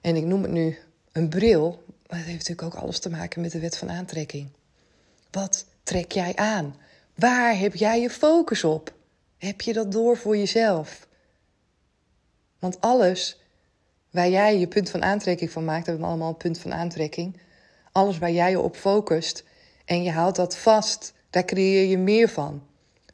En 0.00 0.16
ik 0.16 0.24
noem 0.24 0.42
het 0.42 0.50
nu 0.50 0.78
een 1.12 1.28
bril, 1.28 1.82
maar 2.12 2.20
het 2.20 2.30
heeft 2.30 2.48
natuurlijk 2.48 2.76
ook 2.76 2.82
alles 2.82 2.98
te 2.98 3.10
maken 3.10 3.40
met 3.40 3.52
de 3.52 3.58
wet 3.58 3.76
van 3.76 3.90
aantrekking. 3.90 4.48
Wat 5.30 5.64
trek 5.82 6.12
jij 6.12 6.36
aan? 6.36 6.76
Waar 7.14 7.58
heb 7.58 7.74
jij 7.74 8.00
je 8.00 8.10
focus 8.10 8.64
op? 8.64 8.94
Heb 9.38 9.60
je 9.60 9.72
dat 9.72 9.92
door 9.92 10.16
voor 10.16 10.36
jezelf? 10.36 11.08
Want 12.58 12.80
alles 12.80 13.40
waar 14.10 14.28
jij 14.28 14.58
je 14.58 14.68
punt 14.68 14.90
van 14.90 15.02
aantrekking 15.02 15.50
van 15.50 15.64
maakt, 15.64 15.86
hebben 15.86 16.04
we 16.04 16.10
allemaal 16.10 16.28
een 16.28 16.36
punt 16.36 16.58
van 16.58 16.72
aantrekking. 16.72 17.40
Alles 17.92 18.18
waar 18.18 18.32
jij 18.32 18.50
je 18.50 18.60
op 18.60 18.76
focust 18.76 19.44
en 19.84 20.02
je 20.02 20.10
houdt 20.10 20.36
dat 20.36 20.56
vast, 20.56 21.12
daar 21.30 21.44
creëer 21.44 21.88
je 21.88 21.98
meer 21.98 22.28
van. 22.28 22.66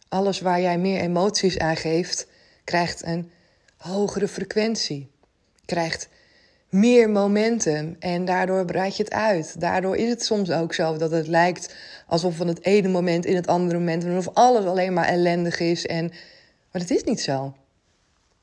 Alles 0.08 0.40
waar 0.40 0.60
jij 0.60 0.78
meer 0.78 1.00
emoties 1.00 1.58
aan 1.58 1.76
geeft, 1.76 2.26
krijgt 2.64 3.04
een 3.04 3.30
hogere 3.76 4.28
frequentie, 4.28 5.10
krijgt 5.64 6.08
meer 6.68 7.10
momentum 7.10 7.96
en 7.98 8.24
daardoor 8.24 8.64
breid 8.64 8.96
je 8.96 9.02
het 9.02 9.12
uit. 9.12 9.60
Daardoor 9.60 9.96
is 9.96 10.08
het 10.08 10.24
soms 10.24 10.50
ook 10.50 10.74
zo 10.74 10.96
dat 10.96 11.10
het 11.10 11.26
lijkt 11.26 11.74
alsof 12.06 12.36
van 12.36 12.46
het 12.46 12.64
ene 12.64 12.88
moment 12.88 13.26
in 13.26 13.36
het 13.36 13.46
andere 13.46 13.78
moment, 13.78 14.04
of 14.04 14.34
alles 14.34 14.64
alleen 14.64 14.92
maar 14.92 15.06
ellendig 15.06 15.60
is. 15.60 15.86
En, 15.86 16.08
maar 16.72 16.82
dat 16.82 16.90
is 16.90 17.04
niet 17.04 17.20
zo. 17.20 17.54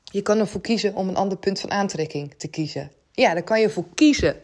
Je 0.04 0.22
kan 0.22 0.38
ervoor 0.38 0.60
kiezen 0.60 0.94
om 0.94 1.08
een 1.08 1.16
ander 1.16 1.38
punt 1.38 1.60
van 1.60 1.70
aantrekking 1.70 2.34
te 2.36 2.48
kiezen. 2.48 2.90
Ja, 3.12 3.32
daar 3.32 3.42
kan 3.42 3.60
je 3.60 3.70
voor 3.70 3.86
kiezen. 3.94 4.36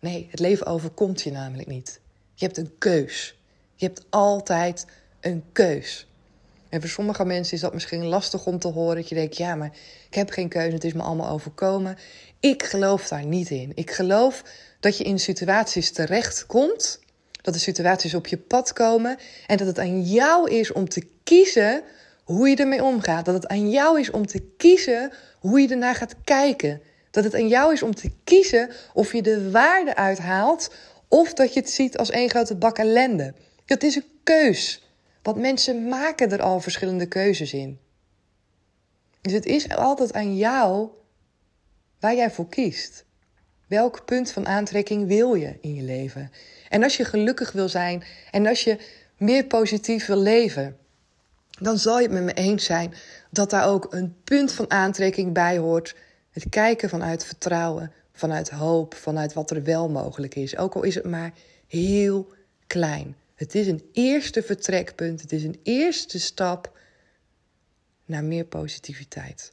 Nee, 0.00 0.28
het 0.30 0.40
leven 0.40 0.66
overkomt 0.66 1.22
je 1.22 1.30
namelijk 1.30 1.68
niet. 1.68 2.00
Je 2.34 2.44
hebt 2.44 2.58
een 2.58 2.78
keus. 2.78 3.38
Je 3.74 3.86
hebt 3.86 4.04
altijd 4.10 4.86
een 5.20 5.44
keus. 5.52 6.06
En 6.72 6.80
voor 6.80 6.90
sommige 6.90 7.24
mensen 7.24 7.54
is 7.54 7.60
dat 7.60 7.72
misschien 7.72 8.04
lastig 8.04 8.46
om 8.46 8.58
te 8.58 8.68
horen. 8.68 8.96
Dat 8.96 9.08
je 9.08 9.14
denkt, 9.14 9.36
ja, 9.36 9.54
maar 9.54 9.70
ik 10.08 10.14
heb 10.14 10.30
geen 10.30 10.48
keuze. 10.48 10.74
Het 10.74 10.84
is 10.84 10.92
me 10.92 11.02
allemaal 11.02 11.30
overkomen. 11.30 11.96
Ik 12.40 12.62
geloof 12.62 13.08
daar 13.08 13.24
niet 13.24 13.50
in. 13.50 13.72
Ik 13.74 13.90
geloof 13.90 14.42
dat 14.80 14.98
je 14.98 15.04
in 15.04 15.18
situaties 15.18 15.90
terechtkomt. 15.90 17.00
Dat 17.42 17.54
de 17.54 17.60
situaties 17.60 18.14
op 18.14 18.26
je 18.26 18.38
pad 18.38 18.72
komen. 18.72 19.18
En 19.46 19.56
dat 19.56 19.66
het 19.66 19.78
aan 19.78 20.02
jou 20.02 20.50
is 20.50 20.72
om 20.72 20.88
te 20.88 21.06
kiezen 21.22 21.82
hoe 22.24 22.48
je 22.48 22.56
ermee 22.56 22.82
omgaat. 22.82 23.24
Dat 23.24 23.34
het 23.34 23.46
aan 23.46 23.70
jou 23.70 24.00
is 24.00 24.10
om 24.10 24.26
te 24.26 24.40
kiezen 24.56 25.12
hoe 25.38 25.60
je 25.60 25.68
ernaar 25.68 25.94
gaat 25.94 26.14
kijken. 26.24 26.80
Dat 27.10 27.24
het 27.24 27.34
aan 27.34 27.48
jou 27.48 27.72
is 27.72 27.82
om 27.82 27.94
te 27.94 28.10
kiezen 28.24 28.70
of 28.94 29.12
je 29.12 29.22
de 29.22 29.50
waarde 29.50 29.96
uithaalt 29.96 30.74
of 31.08 31.32
dat 31.32 31.54
je 31.54 31.60
het 31.60 31.70
ziet 31.70 31.98
als 31.98 32.10
één 32.10 32.30
grote 32.30 32.54
bak 32.54 32.78
ellende. 32.78 33.34
Dat 33.64 33.82
is 33.82 33.96
een 33.96 34.04
keus. 34.22 34.82
Want 35.22 35.36
mensen 35.36 35.88
maken 35.88 36.32
er 36.32 36.42
al 36.42 36.60
verschillende 36.60 37.06
keuzes 37.06 37.52
in. 37.52 37.78
Dus 39.20 39.32
het 39.32 39.46
is 39.46 39.68
altijd 39.68 40.12
aan 40.12 40.36
jou 40.36 40.88
waar 42.00 42.14
jij 42.14 42.30
voor 42.30 42.48
kiest. 42.48 43.04
Welk 43.66 44.04
punt 44.04 44.30
van 44.30 44.46
aantrekking 44.46 45.06
wil 45.06 45.34
je 45.34 45.58
in 45.60 45.74
je 45.74 45.82
leven? 45.82 46.30
En 46.68 46.82
als 46.82 46.96
je 46.96 47.04
gelukkig 47.04 47.52
wil 47.52 47.68
zijn 47.68 48.04
en 48.30 48.46
als 48.46 48.64
je 48.64 48.78
meer 49.16 49.44
positief 49.44 50.06
wil 50.06 50.16
leven, 50.18 50.76
dan 51.60 51.78
zal 51.78 51.96
je 51.96 52.02
het 52.02 52.12
met 52.12 52.22
me 52.24 52.32
eens 52.32 52.64
zijn 52.64 52.94
dat 53.30 53.50
daar 53.50 53.68
ook 53.68 53.86
een 53.90 54.14
punt 54.24 54.52
van 54.52 54.70
aantrekking 54.70 55.32
bij 55.32 55.58
hoort. 55.58 55.96
Het 56.30 56.48
kijken 56.48 56.88
vanuit 56.88 57.24
vertrouwen, 57.24 57.92
vanuit 58.12 58.50
hoop, 58.50 58.94
vanuit 58.94 59.32
wat 59.32 59.50
er 59.50 59.62
wel 59.62 59.88
mogelijk 59.88 60.34
is. 60.34 60.56
Ook 60.56 60.74
al 60.74 60.82
is 60.82 60.94
het 60.94 61.04
maar 61.04 61.32
heel 61.66 62.32
klein. 62.66 63.16
Het 63.34 63.54
is 63.54 63.66
een 63.66 63.88
eerste 63.92 64.42
vertrekpunt, 64.42 65.20
het 65.20 65.32
is 65.32 65.44
een 65.44 65.60
eerste 65.62 66.20
stap 66.20 66.78
naar 68.04 68.24
meer 68.24 68.44
positiviteit. 68.44 69.52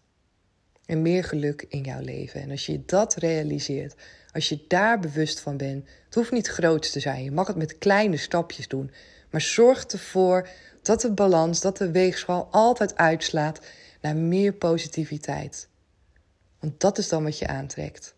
En 0.86 1.02
meer 1.02 1.24
geluk 1.24 1.66
in 1.68 1.84
jouw 1.84 2.02
leven. 2.02 2.42
En 2.42 2.52
als 2.52 2.66
je 2.66 2.86
dat 2.86 3.16
realiseert, 3.16 3.96
als 4.32 4.50
je 4.50 4.66
daar 4.68 5.00
bewust 5.00 5.40
van 5.40 5.58
bent, 5.58 5.90
het 6.06 6.16
hoeft 6.16 6.32
niet 6.32 6.48
groot 6.48 6.92
te 6.92 7.00
zijn. 7.00 7.24
Je 7.24 7.32
mag 7.32 7.48
het 7.48 7.56
met 7.56 7.78
kleine 7.78 8.18
stapjes 8.18 8.68
doen. 8.68 8.92
Maar 9.30 9.42
zorg 9.42 9.86
ervoor 9.86 10.48
dat 10.82 11.02
de 11.02 11.12
balans, 11.12 11.62
dat 11.62 11.78
de 11.78 11.92
weegschaal 11.92 12.48
altijd 12.52 12.96
uitslaat 12.96 13.60
naar 14.02 14.16
meer 14.16 14.54
positiviteit. 14.54 15.68
Want 16.60 16.80
dat 16.80 16.98
is 16.98 17.10
dan 17.10 17.24
wat 17.24 17.40
je 17.40 17.48
aantrekt. 17.48 18.16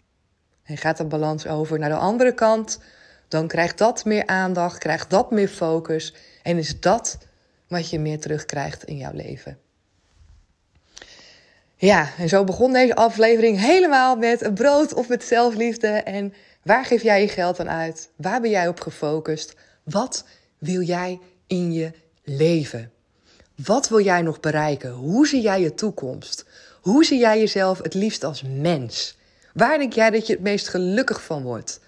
En 0.63 0.77
gaat 0.77 0.97
de 0.97 1.05
balans 1.05 1.47
over 1.47 1.79
naar 1.79 1.89
de 1.89 1.95
andere 1.95 2.33
kant, 2.33 2.79
dan 3.31 3.47
krijgt 3.47 3.77
dat 3.77 4.05
meer 4.05 4.25
aandacht, 4.25 4.77
krijgt 4.77 5.09
dat 5.09 5.31
meer 5.31 5.47
focus 5.47 6.13
en 6.43 6.57
is 6.57 6.79
dat 6.79 7.17
wat 7.67 7.89
je 7.89 7.99
meer 7.99 8.19
terugkrijgt 8.19 8.83
in 8.83 8.97
jouw 8.97 9.13
leven. 9.13 9.57
Ja, 11.75 12.09
en 12.17 12.29
zo 12.29 12.43
begon 12.43 12.73
deze 12.73 12.95
aflevering 12.95 13.59
helemaal 13.59 14.15
met 14.15 14.53
brood 14.53 14.93
of 14.93 15.07
met 15.07 15.23
zelfliefde. 15.23 15.87
En 15.87 16.33
waar 16.63 16.85
geef 16.85 17.03
jij 17.03 17.21
je 17.21 17.27
geld 17.27 17.59
aan 17.59 17.69
uit? 17.69 18.09
Waar 18.15 18.41
ben 18.41 18.49
jij 18.49 18.67
op 18.67 18.79
gefocust? 18.79 19.55
Wat 19.83 20.25
wil 20.57 20.81
jij 20.81 21.19
in 21.47 21.73
je 21.73 21.91
leven? 22.23 22.91
Wat 23.55 23.89
wil 23.89 24.01
jij 24.01 24.21
nog 24.21 24.39
bereiken? 24.39 24.91
Hoe 24.91 25.27
zie 25.27 25.41
jij 25.41 25.61
je 25.61 25.73
toekomst? 25.73 26.45
Hoe 26.81 27.05
zie 27.05 27.19
jij 27.19 27.39
jezelf 27.39 27.81
het 27.81 27.93
liefst 27.93 28.23
als 28.23 28.43
mens? 28.57 29.17
Waar 29.53 29.77
denk 29.77 29.93
jij 29.93 30.09
dat 30.09 30.27
je 30.27 30.33
het 30.33 30.41
meest 30.41 30.67
gelukkig 30.67 31.23
van 31.23 31.43
wordt? 31.43 31.79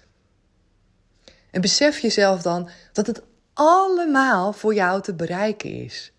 En 1.54 1.60
besef 1.60 1.98
jezelf 1.98 2.42
dan 2.42 2.68
dat 2.92 3.06
het 3.06 3.22
allemaal 3.52 4.52
voor 4.52 4.74
jou 4.74 5.02
te 5.02 5.14
bereiken 5.14 5.70
is. 5.70 6.12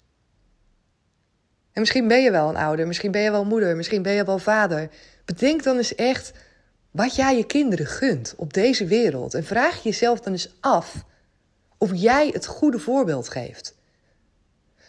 En 1.72 1.82
misschien 1.82 2.08
ben 2.08 2.22
je 2.22 2.32
wel 2.32 2.50
een 2.50 2.56
ouder, 2.56 2.88
misschien 2.88 3.12
ben 3.12 3.22
je 3.22 3.32
wel 3.32 3.46
moeder, 3.46 3.76
misschien 3.76 4.02
ben 4.02 4.14
je 4.14 4.26
wel 4.26 4.40
vader. 4.40 4.90
Bedenk 5.26 5.64
dan 5.64 5.78
eens 5.78 5.96
echt 5.96 6.32
wat 6.92 7.16
jij 7.16 7.38
je 7.38 7.46
kinderen 7.46 7.86
gunt 7.86 8.34
op 8.38 8.54
deze 8.54 8.86
wereld. 8.86 9.34
En 9.34 9.44
vraag 9.44 9.84
jezelf 9.84 10.20
dan 10.20 10.34
eens 10.34 10.56
af 10.60 11.04
of 11.78 11.92
jij 11.94 12.30
het 12.34 12.46
goede 12.46 12.80
voorbeeld 12.80 13.30
geeft. 13.30 13.76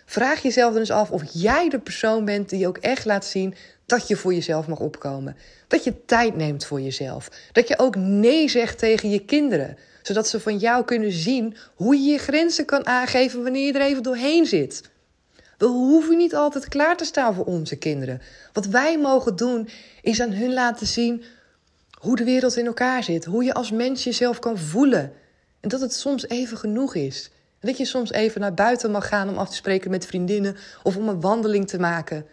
Vraag 0.09 0.43
jezelf 0.43 0.71
dan 0.73 0.81
eens 0.81 0.91
af 0.91 1.11
of 1.11 1.23
jij 1.33 1.69
de 1.69 1.79
persoon 1.79 2.25
bent 2.25 2.49
die 2.49 2.67
ook 2.67 2.79
echt 2.79 3.05
laat 3.05 3.25
zien 3.25 3.55
dat 3.87 4.09
je 4.09 4.17
voor 4.17 4.35
jezelf 4.35 4.67
mag 4.67 4.79
opkomen. 4.79 5.37
Dat 5.69 5.85
je 5.85 6.05
tijd 6.05 6.37
neemt 6.37 6.65
voor 6.65 6.81
jezelf. 6.81 7.29
Dat 7.53 7.69
je 7.69 7.79
ook 7.79 7.97
nee 7.97 8.49
zegt 8.49 8.79
tegen 8.79 9.11
je 9.11 9.25
kinderen. 9.25 9.77
Zodat 10.03 10.29
ze 10.29 10.41
van 10.41 10.59
jou 10.59 10.85
kunnen 10.85 11.13
zien 11.13 11.57
hoe 11.75 11.97
je 11.97 12.11
je 12.11 12.19
grenzen 12.19 12.65
kan 12.65 12.87
aangeven 12.87 13.43
wanneer 13.43 13.67
je 13.67 13.73
er 13.73 13.87
even 13.87 14.03
doorheen 14.03 14.47
zit. 14.47 14.83
We 15.59 15.67
hoeven 15.67 16.17
niet 16.17 16.35
altijd 16.35 16.69
klaar 16.69 16.97
te 16.97 17.05
staan 17.05 17.35
voor 17.35 17.45
onze 17.45 17.77
kinderen. 17.77 18.23
Wat 18.53 18.67
wij 18.67 18.99
mogen 18.99 19.37
doen, 19.37 19.69
is 20.03 20.21
aan 20.21 20.33
hun 20.33 20.53
laten 20.53 20.87
zien 20.87 21.25
hoe 22.01 22.17
de 22.17 22.25
wereld 22.25 22.57
in 22.57 22.67
elkaar 22.67 23.03
zit. 23.03 23.25
Hoe 23.25 23.45
je 23.45 23.55
als 23.55 23.71
mens 23.71 24.05
jezelf 24.05 24.39
kan 24.39 24.59
voelen. 24.59 25.13
En 25.61 25.69
dat 25.69 25.81
het 25.81 25.95
soms 25.95 26.29
even 26.29 26.57
genoeg 26.57 26.95
is. 26.95 27.31
Dat 27.61 27.77
je 27.77 27.85
soms 27.85 28.13
even 28.13 28.41
naar 28.41 28.55
buiten 28.55 28.91
mag 28.91 29.09
gaan 29.09 29.29
om 29.29 29.39
af 29.39 29.49
te 29.49 29.55
spreken 29.55 29.91
met 29.91 30.07
vriendinnen 30.07 30.57
of 30.83 30.97
om 30.97 31.09
een 31.09 31.21
wandeling 31.21 31.69
te 31.69 31.79
maken. 31.79 32.27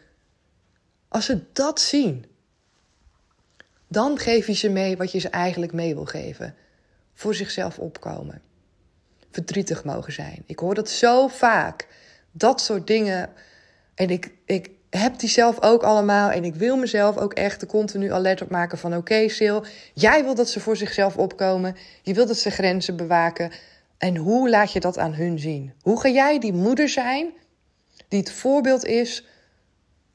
Als 1.08 1.26
ze 1.26 1.42
dat 1.54 1.82
zien, 1.82 2.26
dan 3.88 4.18
geef 4.18 4.48
je 4.48 4.54
ze 4.54 4.70
mee 4.70 4.98
wat 4.98 5.12
je 5.12 5.20
ze 5.20 5.30
eigenlijk 5.30 5.74
mee 5.74 5.94
wil 5.94 6.06
geven. 6.06 6.56
Voor 7.14 7.36
zichzelf 7.36 7.80
opkomen. 7.80 8.42
Verdrietig 9.32 9.84
mogen 9.84 10.14
zijn. 10.14 10.44
Ik 10.46 10.60
hoor 10.60 10.76
dat 10.76 10.90
zo 10.90 11.28
vaak 11.28 11.88
dat 12.32 12.62
soort 12.62 12.88
dingen. 12.88 13.30
En 13.96 14.10
ik, 14.10 14.32
ik 14.46 14.72
heb 14.90 15.20
die 15.20 15.30
zelf 15.30 15.62
ook 15.62 15.84
allemaal. 15.84 16.30
En 16.30 16.44
ik 16.44 16.56
wil 16.56 16.78
mezelf 16.78 17.18
ook 17.18 17.34
echt 17.34 17.60
de 17.60 17.66
continu 17.66 18.12
alert 18.12 18.42
op 18.42 18.50
maken 18.50 18.78
van... 18.78 18.96
oké, 18.96 19.28
Sil, 19.38 19.60
jij 19.94 20.24
wil 20.24 20.36
dat 20.36 20.50
ze 20.50 20.60
voor 20.60 20.78
zichzelf 20.78 21.18
opkomen. 21.18 21.76
Je 22.02 22.14
wilt 22.14 22.28
dat 22.28 22.38
ze 22.38 22.50
grenzen 22.50 22.96
bewaken. 22.96 23.52
En 23.98 24.16
hoe 24.16 24.50
laat 24.50 24.72
je 24.72 24.80
dat 24.80 24.98
aan 24.98 25.14
hun 25.14 25.40
zien? 25.40 25.74
Hoe 25.82 26.00
ga 26.00 26.10
jij 26.10 26.40
die 26.40 26.54
moeder 26.54 26.90
zijn 26.90 27.34
die 28.08 28.20
het 28.20 28.32
voorbeeld 28.32 28.86
is... 28.86 29.26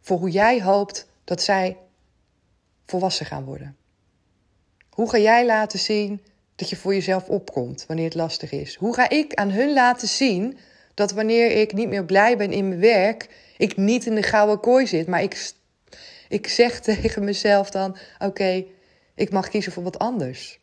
voor 0.01 0.19
hoe 0.19 0.31
jij 0.31 0.63
hoopt 0.63 1.09
dat 1.25 1.43
zij 1.43 1.77
volwassen 2.87 3.27
gaan 3.27 3.45
worden? 3.45 3.77
Hoe 4.91 5.11
ga 5.11 5.19
jij 5.19 5.47
laten 5.47 5.79
zien 5.79 6.23
dat 6.57 6.71
je 6.71 6.77
voor 6.77 6.95
jezelf 6.95 7.29
opkomt 7.29 7.85
wanneer 7.87 8.05
het 8.05 8.15
lastig 8.15 8.53
is? 8.53 8.75
Hoe 8.75 8.95
ga 8.95 9.09
ik 9.09 9.35
aan 9.35 9.51
hun 9.51 9.73
laten 9.73 10.09
zien 10.09 10.59
dat 10.99 11.13
wanneer 11.13 11.51
ik 11.51 11.73
niet 11.73 11.89
meer 11.89 12.05
blij 12.05 12.37
ben 12.37 12.53
in 12.53 12.69
mijn 12.69 12.81
werk, 12.81 13.29
ik 13.57 13.77
niet 13.77 14.07
in 14.07 14.15
de 14.15 14.23
gouden 14.23 14.61
kooi 14.61 14.87
zit. 14.87 15.07
Maar 15.07 15.23
ik, 15.23 15.53
ik 16.29 16.49
zeg 16.49 16.81
tegen 16.89 17.25
mezelf 17.25 17.71
dan: 17.71 17.97
oké, 18.19 18.65
ik 19.15 19.31
mag 19.31 19.49
kiezen 19.49 19.73
voor 19.73 19.83
wat 19.83 19.99
anders. 19.99 20.61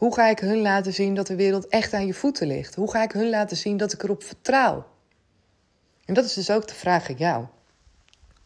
Hoe 0.00 0.14
ga 0.14 0.28
ik 0.28 0.38
hun 0.38 0.60
laten 0.60 0.92
zien 0.92 1.14
dat 1.14 1.26
de 1.26 1.34
wereld 1.34 1.66
echt 1.66 1.92
aan 1.92 2.06
je 2.06 2.14
voeten 2.14 2.46
ligt? 2.46 2.74
Hoe 2.74 2.90
ga 2.90 3.02
ik 3.02 3.12
hun 3.12 3.28
laten 3.28 3.56
zien 3.56 3.76
dat 3.76 3.92
ik 3.92 4.02
erop 4.02 4.22
vertrouw? 4.22 4.86
En 6.04 6.14
dat 6.14 6.24
is 6.24 6.34
dus 6.34 6.50
ook 6.50 6.68
de 6.68 6.74
vraag 6.74 7.08
aan 7.08 7.16
jou. 7.16 7.46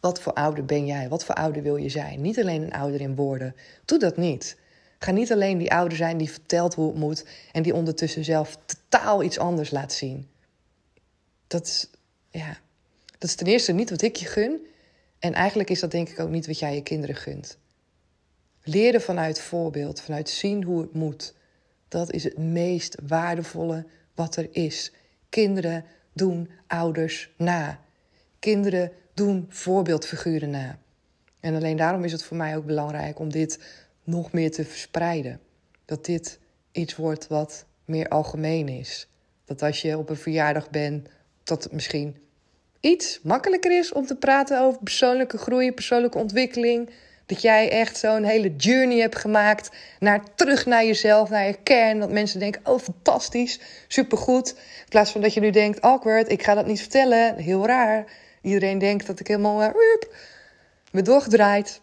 Wat 0.01 0.21
voor 0.21 0.33
ouder 0.33 0.65
ben 0.65 0.87
jij? 0.87 1.09
Wat 1.09 1.25
voor 1.25 1.35
ouder 1.35 1.63
wil 1.63 1.77
je 1.77 1.89
zijn? 1.89 2.21
Niet 2.21 2.41
alleen 2.41 2.63
een 2.63 2.73
ouder 2.73 3.01
in 3.01 3.15
woorden. 3.15 3.55
Doe 3.85 3.99
dat 3.99 4.17
niet. 4.17 4.57
Ga 4.99 5.11
niet 5.11 5.33
alleen 5.33 5.59
die 5.59 5.73
ouder 5.73 5.97
zijn 5.97 6.17
die 6.17 6.31
vertelt 6.31 6.75
hoe 6.75 6.87
het 6.87 6.99
moet 6.99 7.27
en 7.53 7.63
die 7.63 7.75
ondertussen 7.75 8.25
zelf 8.25 8.59
totaal 8.65 9.23
iets 9.23 9.39
anders 9.39 9.71
laat 9.71 9.93
zien. 9.93 10.29
Dat 11.47 11.67
is, 11.67 11.91
ja, 12.31 12.57
dat 13.19 13.29
is 13.29 13.35
ten 13.35 13.47
eerste 13.47 13.73
niet 13.73 13.91
wat 13.91 14.03
ik 14.03 14.17
je 14.17 14.27
gun. 14.27 14.67
En 15.19 15.33
eigenlijk 15.33 15.71
is 15.71 15.81
dat 15.81 15.91
denk 15.91 16.09
ik 16.09 16.21
ook 16.21 16.31
niet 16.31 16.47
wat 16.47 16.59
jij 16.59 16.75
je 16.75 16.83
kinderen 16.83 17.17
gunt. 17.17 17.59
Leren 18.63 19.01
vanuit 19.01 19.41
voorbeeld, 19.41 20.01
vanuit 20.01 20.29
zien 20.29 20.63
hoe 20.63 20.81
het 20.81 20.95
moet. 20.95 21.35
Dat 21.95 22.13
is 22.13 22.25
het 22.25 22.39
meest 22.39 22.97
waardevolle 23.07 23.87
wat 24.15 24.37
er 24.37 24.49
is. 24.51 24.93
Kinderen 25.29 25.85
doen 26.13 26.51
ouders 26.67 27.31
na. 27.37 27.81
Kinderen 28.39 28.93
doen 29.15 29.47
voorbeeldfiguren 29.49 30.51
na. 30.51 30.79
En 31.41 31.55
alleen 31.55 31.77
daarom 31.77 32.05
is 32.05 32.13
het 32.13 32.23
voor 32.23 32.37
mij 32.37 32.57
ook 32.57 32.67
belangrijk 32.67 33.19
om 33.19 33.31
dit 33.31 33.59
nog 34.05 34.33
meer 34.33 34.51
te 34.51 34.65
verspreiden. 34.65 35.41
Dat 35.85 36.05
dit 36.05 36.39
iets 36.73 36.97
wordt 36.97 37.27
wat 37.27 37.67
meer 37.85 38.09
algemeen 38.09 38.69
is. 38.69 39.09
Dat 39.45 39.63
als 39.63 39.83
je 39.83 39.99
op 39.99 40.09
een 40.09 40.17
verjaardag 40.17 40.71
bent, 40.71 41.09
dat 41.45 41.65
het 41.65 41.73
misschien 41.73 42.17
iets 42.81 43.21
makkelijker 43.23 43.79
is 43.79 43.93
om 43.93 44.07
te 44.07 44.17
praten 44.17 44.61
over 44.61 44.83
persoonlijke 44.83 45.39
groei, 45.39 45.73
persoonlijke 45.73 46.19
ontwikkeling. 46.19 46.91
Dat 47.27 47.43
jij 47.43 47.71
echt 47.71 47.97
zo'n 47.97 48.25
hele 48.25 48.57
journey 48.57 48.99
hebt 48.99 49.17
gemaakt 49.17 49.71
naar 49.99 50.23
terug 50.35 50.67
naar 50.67 50.85
jezelf, 50.85 51.31
naar 51.31 51.47
je 51.47 51.59
kern. 51.63 51.99
Dat 51.99 52.11
mensen 52.11 52.41
denken: 52.41 52.61
oh, 52.65 52.79
fantastisch, 52.79 53.61
supergoed. 53.89 54.49
In 54.51 54.89
plaats 54.89 55.11
van 55.11 55.21
dat 55.21 55.35
je 55.35 55.41
nu 55.41 55.51
denkt: 55.51 55.81
awkward, 55.81 56.31
ik 56.31 56.43
ga 56.43 56.55
dat 56.55 56.67
niet 56.67 56.81
vertellen. 56.81 57.37
Heel 57.37 57.67
raar. 57.67 58.05
Iedereen 58.43 58.79
denkt 58.79 59.07
dat 59.07 59.21
ik 59.21 59.27
helemaal 59.27 59.63
uh, 59.63 59.69
me 60.91 61.03
doorgedraaid. 61.03 61.81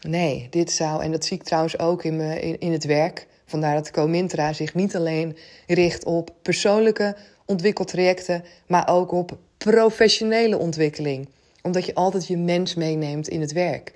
Nee, 0.00 0.46
dit 0.50 0.70
zou, 0.70 1.02
en 1.02 1.10
dat 1.10 1.24
zie 1.24 1.36
ik 1.36 1.42
trouwens 1.42 1.78
ook 1.78 2.04
in, 2.04 2.20
in, 2.20 2.58
in 2.58 2.72
het 2.72 2.84
werk. 2.84 3.26
Vandaar 3.46 3.74
dat 3.74 3.90
Comintra 3.90 4.52
zich 4.52 4.74
niet 4.74 4.96
alleen 4.96 5.36
richt 5.66 6.04
op 6.04 6.30
persoonlijke 6.42 7.16
ontwikkeltrajecten, 7.46 8.44
maar 8.66 8.88
ook 8.88 9.12
op 9.12 9.38
professionele 9.58 10.58
ontwikkeling. 10.58 11.28
Omdat 11.62 11.86
je 11.86 11.94
altijd 11.94 12.26
je 12.26 12.36
mens 12.36 12.74
meeneemt 12.74 13.28
in 13.28 13.40
het 13.40 13.52
werk. 13.52 13.92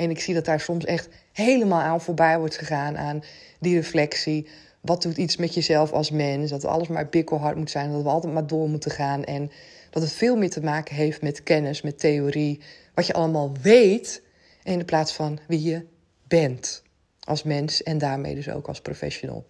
En 0.00 0.10
ik 0.10 0.20
zie 0.20 0.34
dat 0.34 0.44
daar 0.44 0.60
soms 0.60 0.84
echt 0.84 1.08
helemaal 1.32 1.80
aan 1.80 2.00
voorbij 2.00 2.38
wordt 2.38 2.58
gegaan 2.58 2.98
aan 2.98 3.22
die 3.58 3.76
reflectie. 3.76 4.46
Wat 4.80 5.02
doet 5.02 5.16
iets 5.16 5.36
met 5.36 5.54
jezelf 5.54 5.92
als 5.92 6.10
mens? 6.10 6.50
Dat 6.50 6.64
alles 6.64 6.88
maar 6.88 7.08
bikkelhard 7.08 7.56
moet 7.56 7.70
zijn, 7.70 7.92
dat 7.92 8.02
we 8.02 8.08
altijd 8.08 8.32
maar 8.32 8.46
door 8.46 8.68
moeten 8.68 8.90
gaan. 8.90 9.24
En 9.24 9.50
dat 9.90 10.02
het 10.02 10.12
veel 10.12 10.36
meer 10.36 10.50
te 10.50 10.62
maken 10.62 10.94
heeft 10.94 11.22
met 11.22 11.42
kennis, 11.42 11.82
met 11.82 11.98
theorie, 11.98 12.60
wat 12.94 13.06
je 13.06 13.12
allemaal 13.12 13.52
weet, 13.62 14.22
in 14.62 14.84
plaats 14.84 15.12
van 15.12 15.38
wie 15.48 15.62
je 15.62 15.86
bent 16.28 16.82
als 17.20 17.42
mens 17.42 17.82
en 17.82 17.98
daarmee 17.98 18.34
dus 18.34 18.50
ook 18.50 18.66
als 18.66 18.80
professional. 18.80 19.46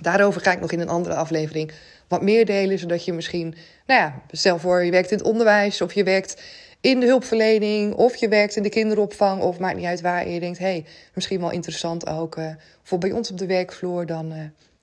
Daarover 0.00 0.40
ga 0.40 0.52
ik 0.52 0.60
nog 0.60 0.72
in 0.72 0.80
een 0.80 0.88
andere 0.88 1.14
aflevering 1.14 1.72
wat 2.08 2.22
meer 2.22 2.46
delen, 2.46 2.78
zodat 2.78 3.04
je 3.04 3.12
misschien, 3.12 3.54
nou 3.86 4.00
ja, 4.00 4.22
stel 4.30 4.58
voor 4.58 4.84
je 4.84 4.90
werkt 4.90 5.10
in 5.10 5.18
het 5.18 5.26
onderwijs 5.26 5.80
of 5.80 5.92
je 5.92 6.04
werkt 6.04 6.42
in 6.86 7.00
de 7.00 7.06
hulpverlening 7.06 7.94
of 7.94 8.16
je 8.16 8.28
werkt 8.28 8.56
in 8.56 8.62
de 8.62 8.68
kinderopvang 8.68 9.42
of 9.42 9.58
maakt 9.58 9.76
niet 9.76 9.84
uit 9.84 10.00
waar 10.00 10.22
en 10.22 10.32
je 10.32 10.40
denkt, 10.40 10.58
hey, 10.58 10.84
misschien 11.14 11.40
wel 11.40 11.50
interessant 11.50 12.08
ook 12.08 12.36
uh, 12.36 12.50
voor 12.82 12.98
bij 12.98 13.12
ons 13.12 13.30
op 13.30 13.38
de 13.38 13.46
werkvloer, 13.46 14.06
dan, 14.06 14.26
uh, 14.26 14.38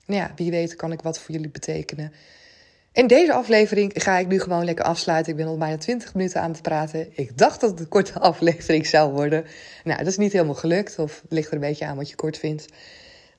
nou 0.06 0.20
ja, 0.20 0.32
wie 0.36 0.50
weet 0.50 0.76
kan 0.76 0.92
ik 0.92 1.02
wat 1.02 1.18
voor 1.18 1.34
jullie 1.34 1.50
betekenen. 1.50 2.12
In 2.92 3.06
deze 3.06 3.32
aflevering 3.32 3.92
ga 3.94 4.18
ik 4.18 4.26
nu 4.26 4.40
gewoon 4.40 4.64
lekker 4.64 4.84
afsluiten. 4.84 5.32
Ik 5.32 5.38
ben 5.38 5.46
al 5.46 5.58
bijna 5.58 5.76
20 5.76 6.14
minuten 6.14 6.40
aan 6.40 6.50
het 6.50 6.62
praten. 6.62 7.08
Ik 7.12 7.38
dacht 7.38 7.60
dat 7.60 7.70
het 7.70 7.80
een 7.80 7.88
korte 7.88 8.18
aflevering 8.30 8.86
zou 8.86 9.12
worden. 9.12 9.44
Nou, 9.84 9.98
dat 9.98 10.06
is 10.06 10.16
niet 10.16 10.32
helemaal 10.32 10.54
gelukt, 10.54 10.98
of 10.98 11.22
ligt 11.28 11.48
er 11.48 11.54
een 11.54 11.60
beetje 11.60 11.86
aan 11.86 11.96
wat 11.96 12.08
je 12.08 12.16
kort 12.16 12.38
vindt. 12.38 12.66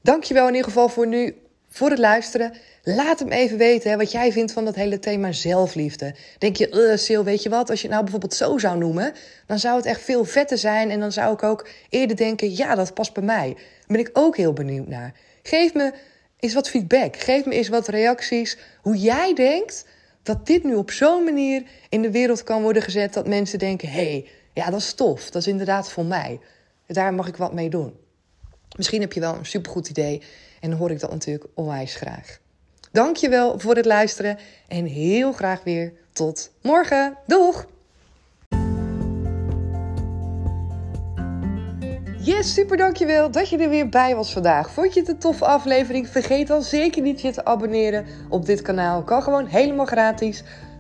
Dankjewel 0.02 0.48
in 0.48 0.54
ieder 0.54 0.68
geval 0.68 0.90
voor 0.90 1.08
nu 1.08 1.36
voor 1.76 1.90
het 1.90 2.00
luisteren. 2.00 2.54
Laat 2.84 3.20
hem 3.20 3.30
even 3.30 3.58
weten 3.58 3.98
wat 3.98 4.12
jij 4.12 4.32
vindt 4.32 4.52
van 4.52 4.66
dat 4.66 4.76
hele 4.76 5.00
thema 5.00 5.32
zelfliefde. 5.32 6.16
Denk 6.38 6.56
je, 6.56 6.72
uh, 6.72 6.98
Sil, 7.06 7.24
weet 7.24 7.44
je 7.44 7.50
wat, 7.50 7.70
als 7.70 7.82
je 7.82 7.88
het 7.88 7.92
nou 7.92 8.04
bijvoorbeeld 8.04 8.34
zo 8.34 8.58
zou 8.58 8.78
noemen, 8.78 9.14
dan 9.48 9.60
zou 9.60 9.76
het 9.76 9.86
echt 9.86 10.02
veel 10.02 10.26
vetter 10.26 10.58
zijn. 10.58 10.92
En 10.92 11.00
dan 11.00 11.12
zou 11.12 11.34
ik 11.34 11.44
ook 11.44 11.68
eerder 11.90 12.16
denken, 12.16 12.56
ja, 12.56 12.76
dat 12.76 12.94
past 12.94 13.14
bij 13.14 13.24
mij. 13.24 13.54
Daar 13.56 13.86
ben 13.88 14.00
ik 14.00 14.10
ook 14.14 14.38
heel 14.38 14.54
benieuwd 14.54 14.88
naar. 14.88 15.14
Geef 15.44 15.74
me 15.74 15.94
eens 16.40 16.54
wat 16.54 16.70
feedback. 16.70 17.18
Geef 17.18 17.46
me 17.46 17.54
eens 17.54 17.70
wat 17.70 17.88
reacties. 17.88 18.58
Hoe 18.82 18.98
jij 18.98 19.34
denkt 19.34 19.86
dat 20.24 20.48
dit 20.48 20.64
nu 20.64 20.76
op 20.76 20.92
zo'n 20.92 21.24
manier 21.24 21.64
in 21.90 22.02
de 22.02 22.12
wereld 22.12 22.44
kan 22.44 22.62
worden 22.62 22.82
gezet 22.82 23.14
dat 23.14 23.28
mensen 23.28 23.60
denken: 23.60 23.90
hé, 23.90 24.10
hey, 24.10 24.28
ja, 24.54 24.70
dat 24.70 24.80
is 24.80 24.94
tof. 24.94 25.30
Dat 25.30 25.42
is 25.42 25.48
inderdaad 25.48 25.92
voor 25.92 26.06
mij. 26.06 26.40
Daar 26.88 27.14
mag 27.14 27.28
ik 27.28 27.36
wat 27.36 27.54
mee 27.54 27.70
doen. 27.70 28.05
Misschien 28.78 29.02
heb 29.02 29.14
je 29.14 29.20
wel 29.20 29.36
een 29.36 29.46
supergoed 29.46 29.90
idee 29.90 30.22
en 30.60 30.70
dan 30.70 30.80
hoor 30.80 30.92
ik 30.92 31.00
dat 31.00 31.12
natuurlijk 31.12 31.46
onwijs 31.54 31.96
graag. 31.96 32.40
Dankjewel 32.92 33.60
voor 33.60 33.76
het 33.76 33.86
luisteren 33.86 34.38
en 34.68 34.86
heel 34.86 35.32
graag 35.32 35.64
weer 35.64 35.94
tot 36.12 36.52
morgen. 36.62 37.18
Doeg! 37.28 37.66
Yes, 42.26 42.54
super 42.54 42.78
dankjewel 42.78 43.32
dat 43.32 43.50
je 43.50 43.58
er 43.58 43.70
weer 43.70 43.90
bij 43.90 44.16
was 44.16 44.34
vandaag. 44.34 44.72
Vond 44.72 44.94
je 44.94 45.00
het 45.00 45.10
een 45.10 45.18
toffe 45.18 45.46
aflevering? 45.46 46.10
Vergeet 46.10 46.48
dan 46.48 46.62
zeker 46.62 47.02
niet 47.02 47.22
je 47.22 47.32
te 47.32 47.46
abonneren 47.46 48.06
op 48.30 48.46
dit 48.46 48.62
kanaal. 48.62 49.04
Kan 49.04 49.24
gewoon 49.24 49.46
helemaal 49.46 49.86
gratis. 49.86 50.44